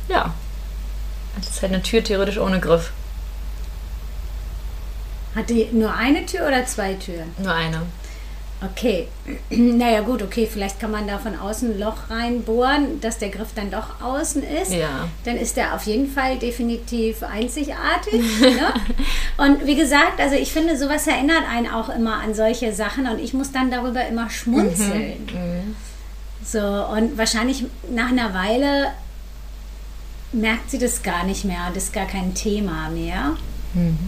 ja, 0.09 0.33
das 1.37 1.51
ist 1.51 1.63
halt 1.63 1.73
eine 1.73 1.83
Tür 1.83 2.05
theoretisch 2.05 2.39
ohne 2.39 2.61
Griff. 2.61 2.93
Hat 5.35 5.51
die 5.51 5.69
nur 5.73 5.93
eine 5.93 6.25
Tür 6.25 6.47
oder 6.47 6.65
zwei 6.67 6.95
Türen? 6.95 7.35
Nur 7.39 7.53
eine. 7.53 7.83
Okay, 8.65 9.09
naja 9.51 10.03
gut, 10.03 10.23
okay, 10.23 10.49
vielleicht 10.51 10.79
kann 10.79 10.91
man 10.91 11.07
da 11.07 11.19
von 11.19 11.37
außen 11.37 11.73
ein 11.73 11.79
Loch 11.81 12.11
reinbohren, 12.11 13.01
dass 13.01 13.19
der 13.19 13.31
Griff 13.31 13.49
dann 13.55 13.71
doch 13.71 14.01
außen 14.01 14.43
ist. 14.43 14.73
Ja. 14.73 15.09
Dann 15.25 15.37
ist 15.37 15.57
der 15.57 15.75
auf 15.75 15.85
jeden 15.85 16.09
Fall 16.09 16.39
definitiv 16.39 17.23
einzigartig. 17.23 18.23
ne? 18.41 18.73
Und 19.37 19.67
wie 19.67 19.75
gesagt, 19.75 20.21
also 20.21 20.37
ich 20.37 20.53
finde, 20.53 20.77
sowas 20.77 21.07
erinnert 21.07 21.43
einen 21.51 21.69
auch 21.69 21.89
immer 21.89 22.21
an 22.21 22.35
solche 22.35 22.73
Sachen 22.73 23.07
und 23.09 23.19
ich 23.19 23.33
muss 23.35 23.51
dann 23.51 23.71
darüber 23.71 24.07
immer 24.07 24.31
schmunzeln. 24.31 25.27
Mhm. 25.33 25.39
Mhm. 25.39 25.77
So, 26.45 26.59
und 26.59 27.17
wahrscheinlich 27.17 27.65
nach 27.91 28.09
einer 28.09 28.35
Weile 28.35 28.93
merkt 30.33 30.71
sie 30.71 30.79
das 30.79 31.03
gar 31.03 31.25
nicht 31.25 31.45
mehr 31.45 31.67
und 31.69 31.77
ist 31.77 31.93
gar 31.93 32.07
kein 32.07 32.35
Thema 32.35 32.89
mehr. 32.91 33.37
Mhm. 33.75 33.99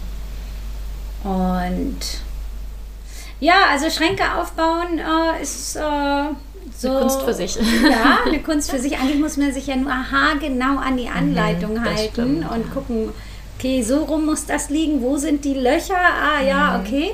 Und 1.22 2.00
ja, 3.40 3.54
also 3.70 3.90
Schränke 3.90 4.24
aufbauen 4.34 4.98
äh, 4.98 5.42
ist 5.42 5.76
äh, 5.76 5.80
so. 6.76 6.90
Eine 6.90 7.00
Kunst 7.00 7.22
für 7.22 7.34
sich. 7.34 7.56
Ja, 7.56 8.18
eine 8.26 8.40
Kunst 8.42 8.70
für 8.70 8.78
sich. 8.78 8.96
Eigentlich 8.98 9.20
muss 9.20 9.36
man 9.36 9.52
sich 9.52 9.66
ja 9.66 9.76
nur 9.76 9.92
aha 9.92 10.34
genau 10.40 10.78
an 10.78 10.96
die 10.96 11.08
mhm, 11.08 11.16
Anleitung 11.16 11.74
mhm, 11.74 11.84
halten 11.84 12.12
stimmt, 12.12 12.50
und 12.50 12.72
gucken, 12.72 13.12
okay, 13.58 13.82
so 13.82 14.04
rum 14.04 14.26
muss 14.26 14.46
das 14.46 14.70
liegen, 14.70 15.02
wo 15.02 15.16
sind 15.16 15.44
die 15.44 15.54
Löcher? 15.54 15.96
Ah 15.96 16.42
ja, 16.42 16.78
mhm. 16.78 16.80
okay. 16.80 17.10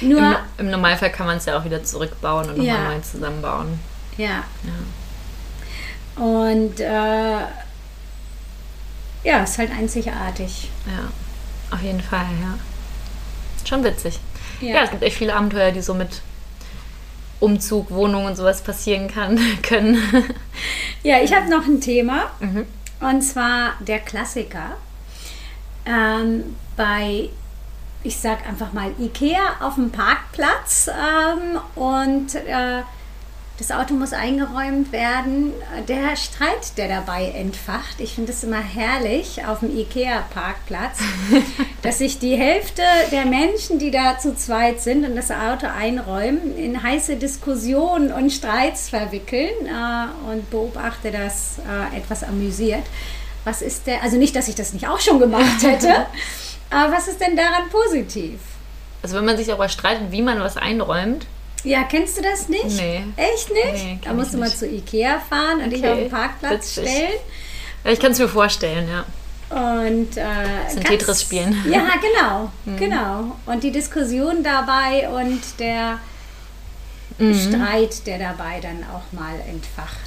Nur, 0.00 0.18
Im, 0.18 0.36
Im, 0.58 0.70
Normalfall 0.70 1.10
kann 1.10 1.26
man 1.26 1.36
es 1.36 1.44
ja 1.44 1.58
auch 1.58 1.64
wieder 1.64 1.84
zurückbauen 1.84 2.48
und 2.50 2.58
nochmal 2.58 2.66
ja. 2.66 2.94
neu 2.94 3.00
zusammenbauen. 3.00 3.78
Ja. 4.16 4.44
ja. 4.64 6.22
Und 6.22 6.80
äh, 6.80 7.40
ja, 9.24 9.42
ist 9.42 9.58
halt 9.58 9.70
einzigartig. 9.70 10.68
Ja, 10.86 11.74
auf 11.74 11.82
jeden 11.82 12.00
Fall, 12.00 12.26
ja. 12.42 12.58
Schon 13.64 13.82
witzig. 13.84 14.20
Ja. 14.64 14.76
ja, 14.76 14.84
es 14.84 14.90
gibt 14.90 15.02
echt 15.02 15.16
viele 15.16 15.34
Abenteuer, 15.34 15.72
die 15.72 15.82
so 15.82 15.94
mit 15.94 16.22
Umzug, 17.40 17.90
Wohnung 17.90 18.26
und 18.26 18.36
sowas 18.36 18.62
passieren 18.62 19.08
kann, 19.08 19.38
können. 19.62 19.98
Ja, 21.02 21.20
ich 21.22 21.34
habe 21.34 21.50
noch 21.50 21.66
ein 21.66 21.80
Thema. 21.80 22.30
Mhm. 22.40 22.66
Und 23.00 23.22
zwar 23.22 23.74
der 23.80 23.98
Klassiker. 23.98 24.76
Ähm, 25.84 26.56
bei, 26.76 27.28
ich 28.02 28.16
sag 28.16 28.48
einfach 28.48 28.72
mal, 28.72 28.92
Ikea 28.98 29.56
auf 29.60 29.74
dem 29.74 29.90
Parkplatz. 29.90 30.88
Ähm, 30.88 31.60
und 31.74 32.34
äh, 32.34 32.82
Das 33.56 33.70
Auto 33.70 33.94
muss 33.94 34.12
eingeräumt 34.12 34.90
werden. 34.90 35.52
Der 35.86 36.16
Streit, 36.16 36.76
der 36.76 36.88
dabei 36.88 37.26
entfacht, 37.28 38.00
ich 38.00 38.14
finde 38.14 38.32
es 38.32 38.42
immer 38.42 38.60
herrlich 38.60 39.46
auf 39.46 39.60
dem 39.60 39.70
IKEA-Parkplatz, 39.76 40.98
dass 41.82 41.98
sich 41.98 42.18
die 42.18 42.34
Hälfte 42.36 42.82
der 43.12 43.26
Menschen, 43.26 43.78
die 43.78 43.92
da 43.92 44.18
zu 44.18 44.34
zweit 44.34 44.80
sind 44.80 45.06
und 45.06 45.14
das 45.14 45.30
Auto 45.30 45.68
einräumen, 45.68 46.56
in 46.58 46.82
heiße 46.82 47.14
Diskussionen 47.14 48.12
und 48.12 48.30
Streits 48.32 48.88
verwickeln 48.88 49.52
äh, 49.66 50.32
und 50.32 50.50
beobachte 50.50 51.12
das 51.12 51.58
äh, 51.58 51.96
etwas 51.96 52.24
amüsiert. 52.24 52.84
Was 53.44 53.62
ist 53.62 53.86
der, 53.86 54.02
also 54.02 54.16
nicht, 54.16 54.34
dass 54.34 54.48
ich 54.48 54.56
das 54.56 54.72
nicht 54.72 54.88
auch 54.88 55.00
schon 55.00 55.20
gemacht 55.20 55.62
hätte, 55.62 56.06
aber 56.70 56.92
was 56.92 57.06
ist 57.06 57.20
denn 57.20 57.36
daran 57.36 57.68
positiv? 57.70 58.40
Also 59.00 59.16
wenn 59.16 59.26
man 59.26 59.36
sich 59.36 59.46
darüber 59.46 59.68
streitet, 59.68 60.10
wie 60.10 60.22
man 60.22 60.40
was 60.40 60.56
einräumt, 60.56 61.26
ja, 61.64 61.82
kennst 61.84 62.16
du 62.18 62.22
das 62.22 62.48
nicht? 62.48 62.64
Nee. 62.76 63.04
Echt 63.16 63.50
nicht? 63.52 63.84
Nee, 63.84 63.98
da 64.04 64.12
musst 64.12 64.32
du 64.34 64.38
mal 64.38 64.46
nicht. 64.46 64.58
zu 64.58 64.66
Ikea 64.68 65.20
fahren 65.28 65.60
und 65.62 65.70
dich 65.70 65.80
Okay, 65.80 65.92
auf 65.92 65.98
den 65.98 66.10
Parkplatz 66.10 66.76
witzig. 66.76 66.88
stellen. 66.90 67.12
ja, 67.84 67.90
ich 67.90 68.00
kann 68.00 68.12
es 68.12 68.18
mir 68.18 68.28
vorstellen, 68.28 68.88
ja. 68.88 69.04
Und 69.50 70.16
äh, 70.16 70.22
ganz- 70.74 70.74
Tetris 70.88 71.22
spielen. 71.22 71.56
Mhm. 71.64 71.72
Ja, 71.72 71.86
genau, 72.00 72.50
genau. 72.78 73.36
Und 73.46 73.62
die 73.62 73.70
Diskussion 73.70 74.42
dabei 74.42 75.08
und 75.08 75.40
der 75.58 75.98
Mhm. 77.18 77.34
Streit, 77.38 78.06
der 78.08 78.18
dabei 78.18 78.58
dann 78.60 78.84
auch 78.92 79.12
mal 79.12 79.34
entfacht. 79.48 79.98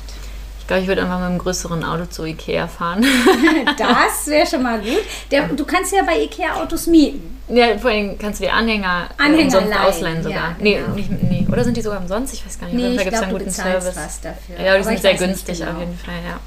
Ich 0.60 0.68
glaube, 0.68 0.82
ich 0.82 0.88
würde 0.90 1.04
einfach 1.04 1.20
mit 1.20 1.28
einem 1.30 1.38
größeren 1.38 1.82
Auto 1.86 2.06
zu 2.08 2.26
Ikea 2.26 2.68
fahren. 2.68 3.06
Das 3.78 4.26
wäre 4.28 4.46
schon 4.46 4.64
mal 4.64 4.80
gut. 4.82 5.00
Der, 5.32 5.48
du 5.48 5.64
kannst 5.64 5.94
ja 5.94 6.04
bei 6.04 6.22
Ikea 6.24 6.56
Autos 6.62 6.86
mieten. 6.88 7.37
Ja, 7.50 7.78
vor 7.78 7.92
allem 7.92 8.18
kannst 8.18 8.40
du 8.40 8.46
die 8.46 8.52
Anhänger, 8.52 9.10
äh, 9.18 9.24
Anhänger 9.24 9.44
umsonst 9.44 9.70
leihen, 9.70 9.86
ausleihen 9.86 10.24
sogar. 10.24 10.50
ja, 10.50 10.56
nee, 10.60 10.76
genau. 10.76 10.94
nicht, 10.96 11.24
nee, 11.24 11.48
oder 11.50 11.64
sind 11.64 11.78
die 11.78 11.82
sogar 11.82 12.02
umsonst? 12.02 12.34
Ich 12.34 12.46
weiß 12.46 12.60
gar 12.60 12.68
nicht. 12.68 12.76
Nee, 12.76 12.96
ich 12.96 13.04
gibt 13.04 13.14
es 13.14 13.22
einen 13.22 13.32
guten 13.32 13.52
Service. 13.52 13.96
was 13.96 14.22
dafür. 14.22 14.60
Ja, 14.60 14.72
aber 14.72 14.80
die 14.80 14.84
sind 14.84 15.02
sehr 15.02 15.14
günstig 15.14 15.60
genau. 15.60 15.72
auf 15.72 15.80
jeden 15.80 15.98
Fall, 15.98 16.16
ja. 16.28 16.40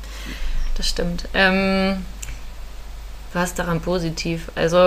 Das 0.76 0.88
stimmt. 0.88 1.24
Ähm, 1.32 2.04
was 3.32 3.54
daran 3.54 3.80
positiv? 3.80 4.50
Also, 4.54 4.78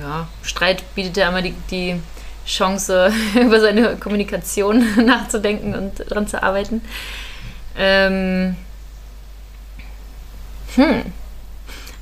ja, 0.00 0.28
Streit 0.42 0.82
bietet 0.94 1.16
ja 1.16 1.28
immer 1.28 1.42
die, 1.42 1.54
die 1.70 2.00
Chance, 2.46 3.12
über 3.40 3.60
seine 3.60 3.96
Kommunikation 3.96 4.84
nachzudenken 5.06 5.74
und 5.74 6.10
dran 6.10 6.26
zu 6.26 6.42
arbeiten. 6.42 6.82
Ähm, 7.76 8.56
hm. 10.74 11.12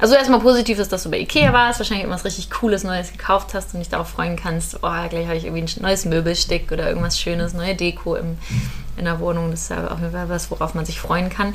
Also 0.00 0.14
erstmal 0.14 0.40
positiv 0.40 0.78
ist, 0.78 0.92
dass 0.92 1.02
du 1.02 1.10
bei 1.10 1.18
Ikea 1.18 1.52
warst, 1.52 1.78
wahrscheinlich 1.78 2.04
irgendwas 2.04 2.24
richtig 2.24 2.48
Cooles 2.50 2.84
Neues 2.84 3.12
gekauft 3.12 3.52
hast 3.52 3.74
und 3.74 3.80
dich 3.80 3.90
darauf 3.90 4.08
freuen 4.08 4.36
kannst, 4.36 4.76
oh, 4.76 5.08
gleich 5.10 5.26
habe 5.26 5.36
ich 5.36 5.44
irgendwie 5.44 5.62
ein 5.62 5.82
neues 5.82 6.06
Möbelstück 6.06 6.72
oder 6.72 6.88
irgendwas 6.88 7.20
Schönes, 7.20 7.52
neue 7.52 7.74
Deko 7.74 8.16
im, 8.16 8.38
in 8.96 9.04
der 9.04 9.20
Wohnung. 9.20 9.50
Das 9.50 9.62
ist 9.62 9.70
ja 9.70 9.88
auf 9.88 10.00
jeden 10.00 10.12
Fall 10.12 10.30
was, 10.30 10.50
worauf 10.50 10.72
man 10.72 10.86
sich 10.86 10.98
freuen 10.98 11.28
kann. 11.28 11.52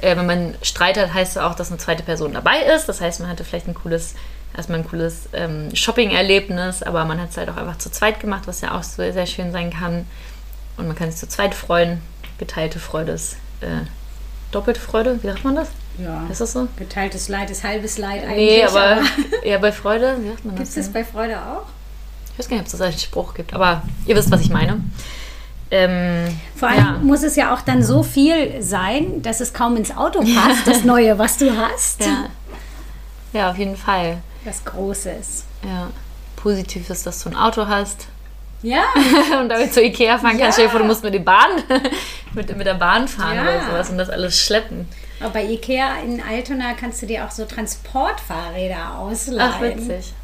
Äh, 0.00 0.16
wenn 0.16 0.26
man 0.26 0.54
Streit 0.62 0.96
hat, 0.96 1.12
heißt 1.12 1.36
es 1.36 1.42
auch, 1.42 1.56
dass 1.56 1.70
eine 1.70 1.78
zweite 1.78 2.04
Person 2.04 2.34
dabei 2.34 2.60
ist. 2.60 2.88
Das 2.88 3.00
heißt, 3.00 3.20
man 3.20 3.28
hatte 3.28 3.42
vielleicht 3.42 3.66
ein 3.66 3.74
cooles, 3.74 4.14
erstmal 4.56 4.78
ein 4.78 4.88
cooles 4.88 5.28
ähm, 5.32 5.74
Shopping-Erlebnis, 5.74 6.84
aber 6.84 7.04
man 7.04 7.20
hat 7.20 7.30
es 7.30 7.36
halt 7.36 7.48
auch 7.48 7.56
einfach 7.56 7.78
zu 7.78 7.90
zweit 7.90 8.20
gemacht, 8.20 8.42
was 8.46 8.60
ja 8.60 8.78
auch 8.78 8.84
so 8.84 9.02
sehr 9.10 9.26
schön 9.26 9.50
sein 9.50 9.70
kann. 9.70 10.06
Und 10.76 10.86
man 10.86 10.94
kann 10.94 11.10
sich 11.10 11.18
zu 11.18 11.28
zweit 11.28 11.54
freuen. 11.54 12.00
Geteilte 12.38 12.78
Freude 12.78 13.12
ist 13.12 13.34
äh, 13.60 13.86
doppelte 14.52 14.80
Freude. 14.80 15.20
Wie 15.20 15.26
sagt 15.26 15.44
man 15.44 15.56
das? 15.56 15.68
Ja. 15.98 16.26
Ist 16.30 16.40
das 16.40 16.52
so? 16.52 16.68
Geteiltes 16.76 17.28
Leid 17.28 17.50
ist 17.50 17.64
halbes 17.64 17.98
Leid 17.98 18.24
eigentlich. 18.24 18.58
Nee, 18.58 18.64
aber 18.64 18.98
eher 19.42 19.58
bei 19.60 19.72
Freude, 19.72 20.16
wie 20.22 20.28
sagt 20.28 20.44
man 20.44 20.54
Gibt 20.56 20.68
das? 20.68 20.76
es 20.76 20.86
das 20.86 20.92
bei 20.92 21.04
Freude 21.04 21.36
auch? 21.38 21.64
Ich 22.32 22.38
weiß 22.38 22.48
gar 22.48 22.56
nicht, 22.56 22.66
ob 22.66 22.72
es 22.72 22.78
da 22.78 22.84
einen 22.86 22.98
Spruch 22.98 23.34
gibt, 23.34 23.52
aber 23.52 23.82
ihr 24.06 24.16
wisst, 24.16 24.30
was 24.30 24.40
ich 24.40 24.50
meine. 24.50 24.80
Ähm, 25.70 26.38
Vor 26.56 26.68
allem 26.68 26.78
ja. 26.78 26.98
muss 27.02 27.22
es 27.22 27.36
ja 27.36 27.54
auch 27.54 27.60
dann 27.62 27.82
so 27.82 28.02
viel 28.02 28.60
sein, 28.62 29.22
dass 29.22 29.40
es 29.40 29.52
kaum 29.54 29.76
ins 29.76 29.94
Auto 29.96 30.20
passt, 30.34 30.66
das 30.66 30.84
Neue, 30.84 31.18
was 31.18 31.38
du 31.38 31.54
hast. 31.56 32.00
Ja. 32.00 32.26
ja, 33.32 33.50
auf 33.50 33.58
jeden 33.58 33.76
Fall. 33.76 34.18
Was 34.44 34.64
Großes. 34.64 35.44
Ja. 35.64 35.88
Positiv 36.36 36.90
ist, 36.90 37.06
dass 37.06 37.22
du 37.22 37.30
ein 37.30 37.36
Auto 37.36 37.66
hast 37.68 38.06
Ja, 38.62 38.82
und 39.40 39.48
damit 39.48 39.72
zu 39.72 39.82
Ikea 39.82 40.18
fahren 40.18 40.38
kannst. 40.38 40.40
Ja. 40.40 40.52
Stell 40.52 40.64
dir 40.66 40.70
vor, 40.70 40.80
du 40.80 40.86
musst 40.86 41.04
mit, 41.04 41.14
der 41.14 41.20
Bahn, 41.20 41.50
mit, 42.34 42.54
mit 42.56 42.66
der 42.66 42.74
Bahn 42.74 43.06
fahren 43.08 43.36
Ja. 43.36 43.42
oder 43.42 43.60
sowas 43.66 43.90
und 43.90 43.98
das 43.98 44.10
alles 44.10 44.38
schleppen. 44.38 44.88
Aber 45.22 45.34
bei 45.34 45.44
Ikea 45.44 46.00
in 46.02 46.20
Altona 46.20 46.74
kannst 46.74 47.02
du 47.02 47.06
dir 47.06 47.24
auch 47.24 47.30
so 47.30 47.44
Transportfahrräder 47.44 48.98
ausleihen. 48.98 49.52
Ach, 49.54 49.60
witzig. 49.60 50.14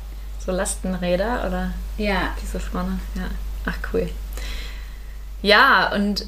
So 0.45 0.53
Lastenräder 0.53 1.47
oder 1.47 1.73
Ja, 1.97 2.35
diese 2.43 2.61
vorne. 2.61 2.99
Ja. 3.15 3.25
Ach, 3.67 3.77
cool. 3.93 4.09
Ja, 5.43 5.93
und 5.95 6.27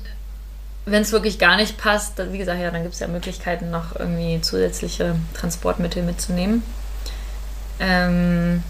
wenn 0.86 1.02
es 1.02 1.12
wirklich 1.12 1.38
gar 1.38 1.56
nicht 1.56 1.78
passt, 1.78 2.18
wie 2.32 2.38
gesagt, 2.38 2.60
ja, 2.60 2.70
dann 2.70 2.82
gibt 2.82 2.94
es 2.94 3.00
ja 3.00 3.08
Möglichkeiten, 3.08 3.70
noch 3.70 3.96
irgendwie 3.98 4.40
zusätzliche 4.40 5.16
Transportmittel 5.34 6.02
mitzunehmen. 6.02 6.62
Ähm, 7.78 8.62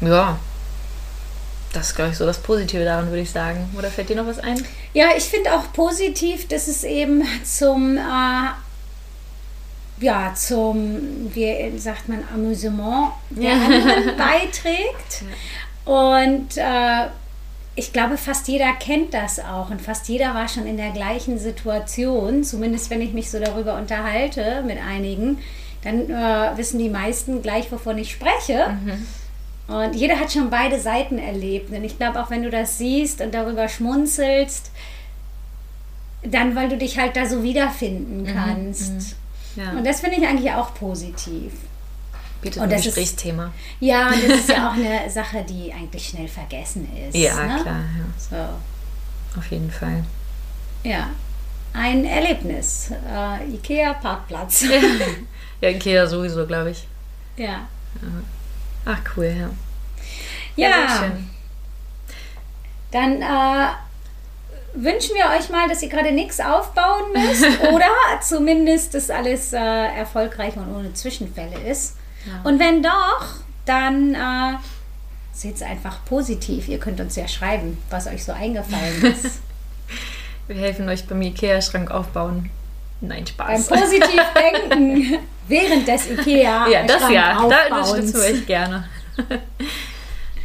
ja, 0.00 0.38
das 1.74 1.88
ist, 1.88 1.96
glaube 1.96 2.12
ich, 2.12 2.16
so 2.16 2.24
das 2.26 2.38
Positive 2.38 2.84
daran, 2.84 3.08
würde 3.08 3.20
ich 3.22 3.30
sagen. 3.30 3.68
Oder 3.76 3.88
fällt 3.90 4.08
dir 4.08 4.16
noch 4.16 4.26
was 4.26 4.38
ein? 4.38 4.64
ja 4.92 5.08
ich 5.16 5.24
finde 5.24 5.52
auch 5.54 5.72
positiv, 5.72 6.48
dass 6.48 6.68
es 6.68 6.84
eben 6.84 7.22
zum, 7.44 7.96
äh, 7.96 8.00
ja, 10.00 10.34
zum, 10.34 11.30
wie 11.34 11.78
sagt 11.78 12.08
man, 12.08 12.24
Amüsement 12.32 13.12
der 13.30 13.50
Ja. 13.50 13.64
anderen 13.64 14.16
beiträgt. 14.18 15.24
Und 15.84 16.56
äh, 16.56 17.06
ich 17.76 17.92
glaube, 17.92 18.16
fast 18.16 18.46
jeder 18.48 18.72
kennt 18.74 19.14
das 19.14 19.38
auch 19.40 19.70
und 19.70 19.82
fast 19.82 20.08
jeder 20.08 20.34
war 20.34 20.48
schon 20.48 20.66
in 20.66 20.76
der 20.76 20.90
gleichen 20.90 21.38
Situation, 21.38 22.44
zumindest 22.44 22.88
wenn 22.90 23.00
ich 23.02 23.12
mich 23.12 23.30
so 23.30 23.38
darüber 23.40 23.74
unterhalte 23.76 24.62
mit 24.66 24.78
einigen, 24.78 25.38
dann 25.82 26.08
äh, 26.10 26.56
wissen 26.56 26.78
die 26.78 26.88
meisten 26.88 27.42
gleich, 27.42 27.70
wovon 27.70 27.98
ich 27.98 28.12
spreche. 28.12 28.76
Und 29.66 29.94
jeder 29.94 30.18
hat 30.20 30.30
schon 30.32 30.50
beide 30.50 30.78
Seiten 30.78 31.18
erlebt. 31.18 31.70
Und 31.70 31.84
ich 31.84 31.96
glaube, 31.96 32.20
auch 32.22 32.28
wenn 32.30 32.42
du 32.42 32.50
das 32.50 32.76
siehst 32.78 33.20
und 33.22 33.32
darüber 33.34 33.68
schmunzelst, 33.68 34.70
dann, 36.22 36.54
weil 36.56 36.68
du 36.68 36.76
dich 36.76 36.98
halt 36.98 37.16
da 37.16 37.26
so 37.26 37.42
wiederfinden 37.42 38.26
kannst. 38.26 39.16
Ja, 39.56 39.70
Und 39.72 39.86
das 39.86 40.00
finde 40.00 40.16
ich 40.18 40.26
eigentlich 40.26 40.50
auch 40.52 40.74
positiv. 40.74 41.52
bietet 42.42 42.58
und 42.58 42.64
ein 42.64 42.70
das 42.70 42.80
ist- 42.80 42.86
Gesprächsthema. 42.94 43.52
Ja, 43.80 44.08
und 44.08 44.22
das 44.28 44.38
ist 44.40 44.48
ja 44.50 44.68
auch 44.70 44.74
eine 44.74 45.08
Sache, 45.08 45.44
die 45.48 45.72
eigentlich 45.72 46.08
schnell 46.08 46.28
vergessen 46.28 46.88
ist. 47.08 47.14
Ja, 47.16 47.34
ne? 47.56 47.62
klar, 47.62 47.80
ja, 47.80 48.04
So, 49.32 49.38
auf 49.38 49.50
jeden 49.50 49.70
Fall. 49.70 50.04
ja. 50.82 51.08
Ein 51.76 52.04
Erlebnis. 52.04 52.90
Äh, 53.10 53.52
Ikea 53.52 53.94
Parkplatz. 53.94 54.64
Ja, 55.60 55.70
Ikea 55.70 56.06
sowieso, 56.06 56.46
glaube 56.46 56.70
ich. 56.72 56.86
ja. 57.36 57.66
Ach, 58.84 58.98
cool, 59.16 59.34
ja. 59.38 59.50
Ja, 60.56 60.98
schön. 60.98 61.30
dann 62.92 63.22
äh, 63.22 63.66
wünschen 64.74 65.16
wir 65.16 65.36
euch 65.38 65.48
mal, 65.50 65.68
dass 65.68 65.82
ihr 65.82 65.88
gerade 65.88 66.12
nichts 66.12 66.38
aufbauen 66.40 67.12
müsst 67.12 67.44
oder 67.72 67.86
zumindest, 68.20 68.94
dass 68.94 69.10
alles 69.10 69.52
äh, 69.52 69.58
erfolgreich 69.58 70.56
und 70.56 70.72
ohne 70.74 70.92
Zwischenfälle 70.94 71.58
ist. 71.68 71.96
Und 72.42 72.58
wenn 72.58 72.82
doch, 72.82 73.26
dann 73.66 74.14
äh, 74.14 74.56
seht 75.32 75.56
es 75.56 75.62
einfach 75.62 76.04
positiv. 76.04 76.68
Ihr 76.68 76.78
könnt 76.78 77.00
uns 77.00 77.16
ja 77.16 77.28
schreiben, 77.28 77.76
was 77.90 78.06
euch 78.06 78.24
so 78.24 78.32
eingefallen 78.32 79.02
ist. 79.24 79.40
Wir 80.46 80.56
helfen 80.56 80.88
euch 80.88 81.06
beim 81.06 81.20
Ikea-Schrank 81.22 81.90
aufbauen. 81.90 82.50
Nein, 83.00 83.24
Beim 83.36 83.62
Spaß. 83.62 83.80
Positivdenken 83.80 85.18
während 85.48 85.86
des 85.86 86.10
Ikea. 86.10 86.66
Ja, 86.70 86.82
das 86.84 87.10
ja. 87.10 87.46
Da 87.48 87.76
unterstützen 87.76 88.14
wir 88.14 88.34
euch 88.34 88.46
gerne. 88.46 88.88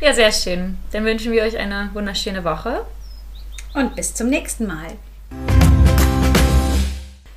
Ja, 0.01 0.13
sehr 0.13 0.31
schön. 0.31 0.77
Dann 0.93 1.03
wünschen 1.03 1.33
wir 1.33 1.43
euch 1.43 1.57
eine 1.57 1.89
wunderschöne 1.93 2.41
Woche. 2.45 2.85
Und 3.73 3.97
bis 3.97 4.13
zum 4.13 4.29
nächsten 4.29 4.65
Mal. 4.65 4.87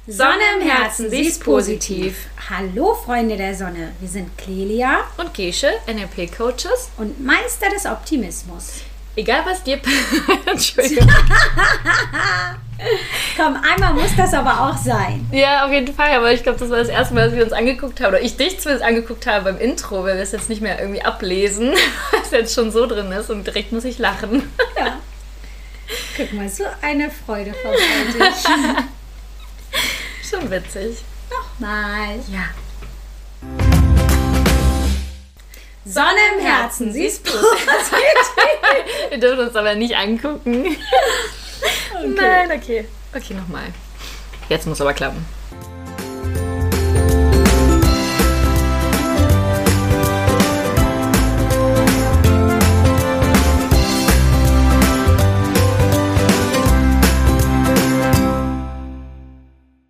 Sonne 0.07 0.43
im 0.61 0.69
Herzen, 0.69 1.11
sie 1.11 1.23
ist 1.23 1.43
positiv. 1.43 2.29
Hallo 2.49 2.95
Freunde 2.95 3.37
der 3.37 3.57
Sonne, 3.57 3.93
wir 3.99 4.09
sind 4.09 4.39
Clelia 4.39 5.01
Und 5.17 5.35
Gesche, 5.35 5.71
NLP-Coaches. 5.89 6.91
und 6.99 7.25
Meister 7.25 7.69
des 7.71 7.85
Optimismus. 7.85 8.83
Egal 9.17 9.43
was 9.45 9.63
dir... 9.63 9.81
Entschuldigung. 10.47 11.09
Komm, 13.37 13.57
einmal 13.57 13.95
muss 13.95 14.17
das 14.17 14.35
aber 14.35 14.69
auch 14.69 14.77
sein. 14.77 15.27
Ja, 15.31 15.65
auf 15.65 15.73
jeden 15.73 15.95
Fall. 15.95 16.13
Aber 16.13 16.33
ich 16.33 16.43
glaube, 16.43 16.59
das 16.59 16.71
war 16.71 16.79
das 16.79 16.89
erste 16.89 17.15
Mal, 17.15 17.27
dass 17.27 17.37
wir 17.37 17.45
uns 17.45 17.53
angeguckt 17.53 18.01
haben, 18.01 18.09
oder 18.09 18.23
ich 18.23 18.37
dich 18.37 18.59
zumindest 18.61 18.87
angeguckt 18.87 19.27
habe 19.27 19.53
beim 19.53 19.59
Intro, 19.61 20.03
weil 20.05 20.17
wir 20.17 20.23
es 20.23 20.33
jetzt 20.33 20.49
nicht 20.49 20.63
mehr 20.63 20.81
irgendwie 20.81 21.03
ablesen, 21.03 21.73
was 22.11 22.31
jetzt 22.31 22.55
schon 22.55 22.71
so 22.71 22.87
drin 22.87 23.13
ist. 23.13 23.31
Und 23.31 23.47
direkt 23.47 23.73
muss 23.73 23.85
ich 23.85 23.99
lachen. 23.99 24.51
Ja. 24.77 24.99
Guck 26.17 26.33
mal, 26.33 26.49
so 26.49 26.65
eine 26.81 27.11
Freude 27.11 27.53
verbreitet. 27.53 28.35
Schon 30.29 30.51
witzig. 30.51 30.99
Mal. 31.59 32.17
Ja. 32.31 32.47
Sonne 35.85 36.19
im 36.37 36.45
Herzen, 36.45 36.93
sie 36.93 37.07
ist 37.07 37.27
Wir 39.11 39.19
dürfen 39.19 39.47
uns 39.49 39.57
aber 39.57 39.75
nicht 39.75 39.97
angucken. 39.97 40.77
Nein, 42.15 42.53
okay. 42.53 42.87
Okay, 43.15 43.35
nochmal. 43.35 43.65
Jetzt 44.49 44.67
muss 44.67 44.81
aber 44.81 44.95
klappen. 44.95 45.27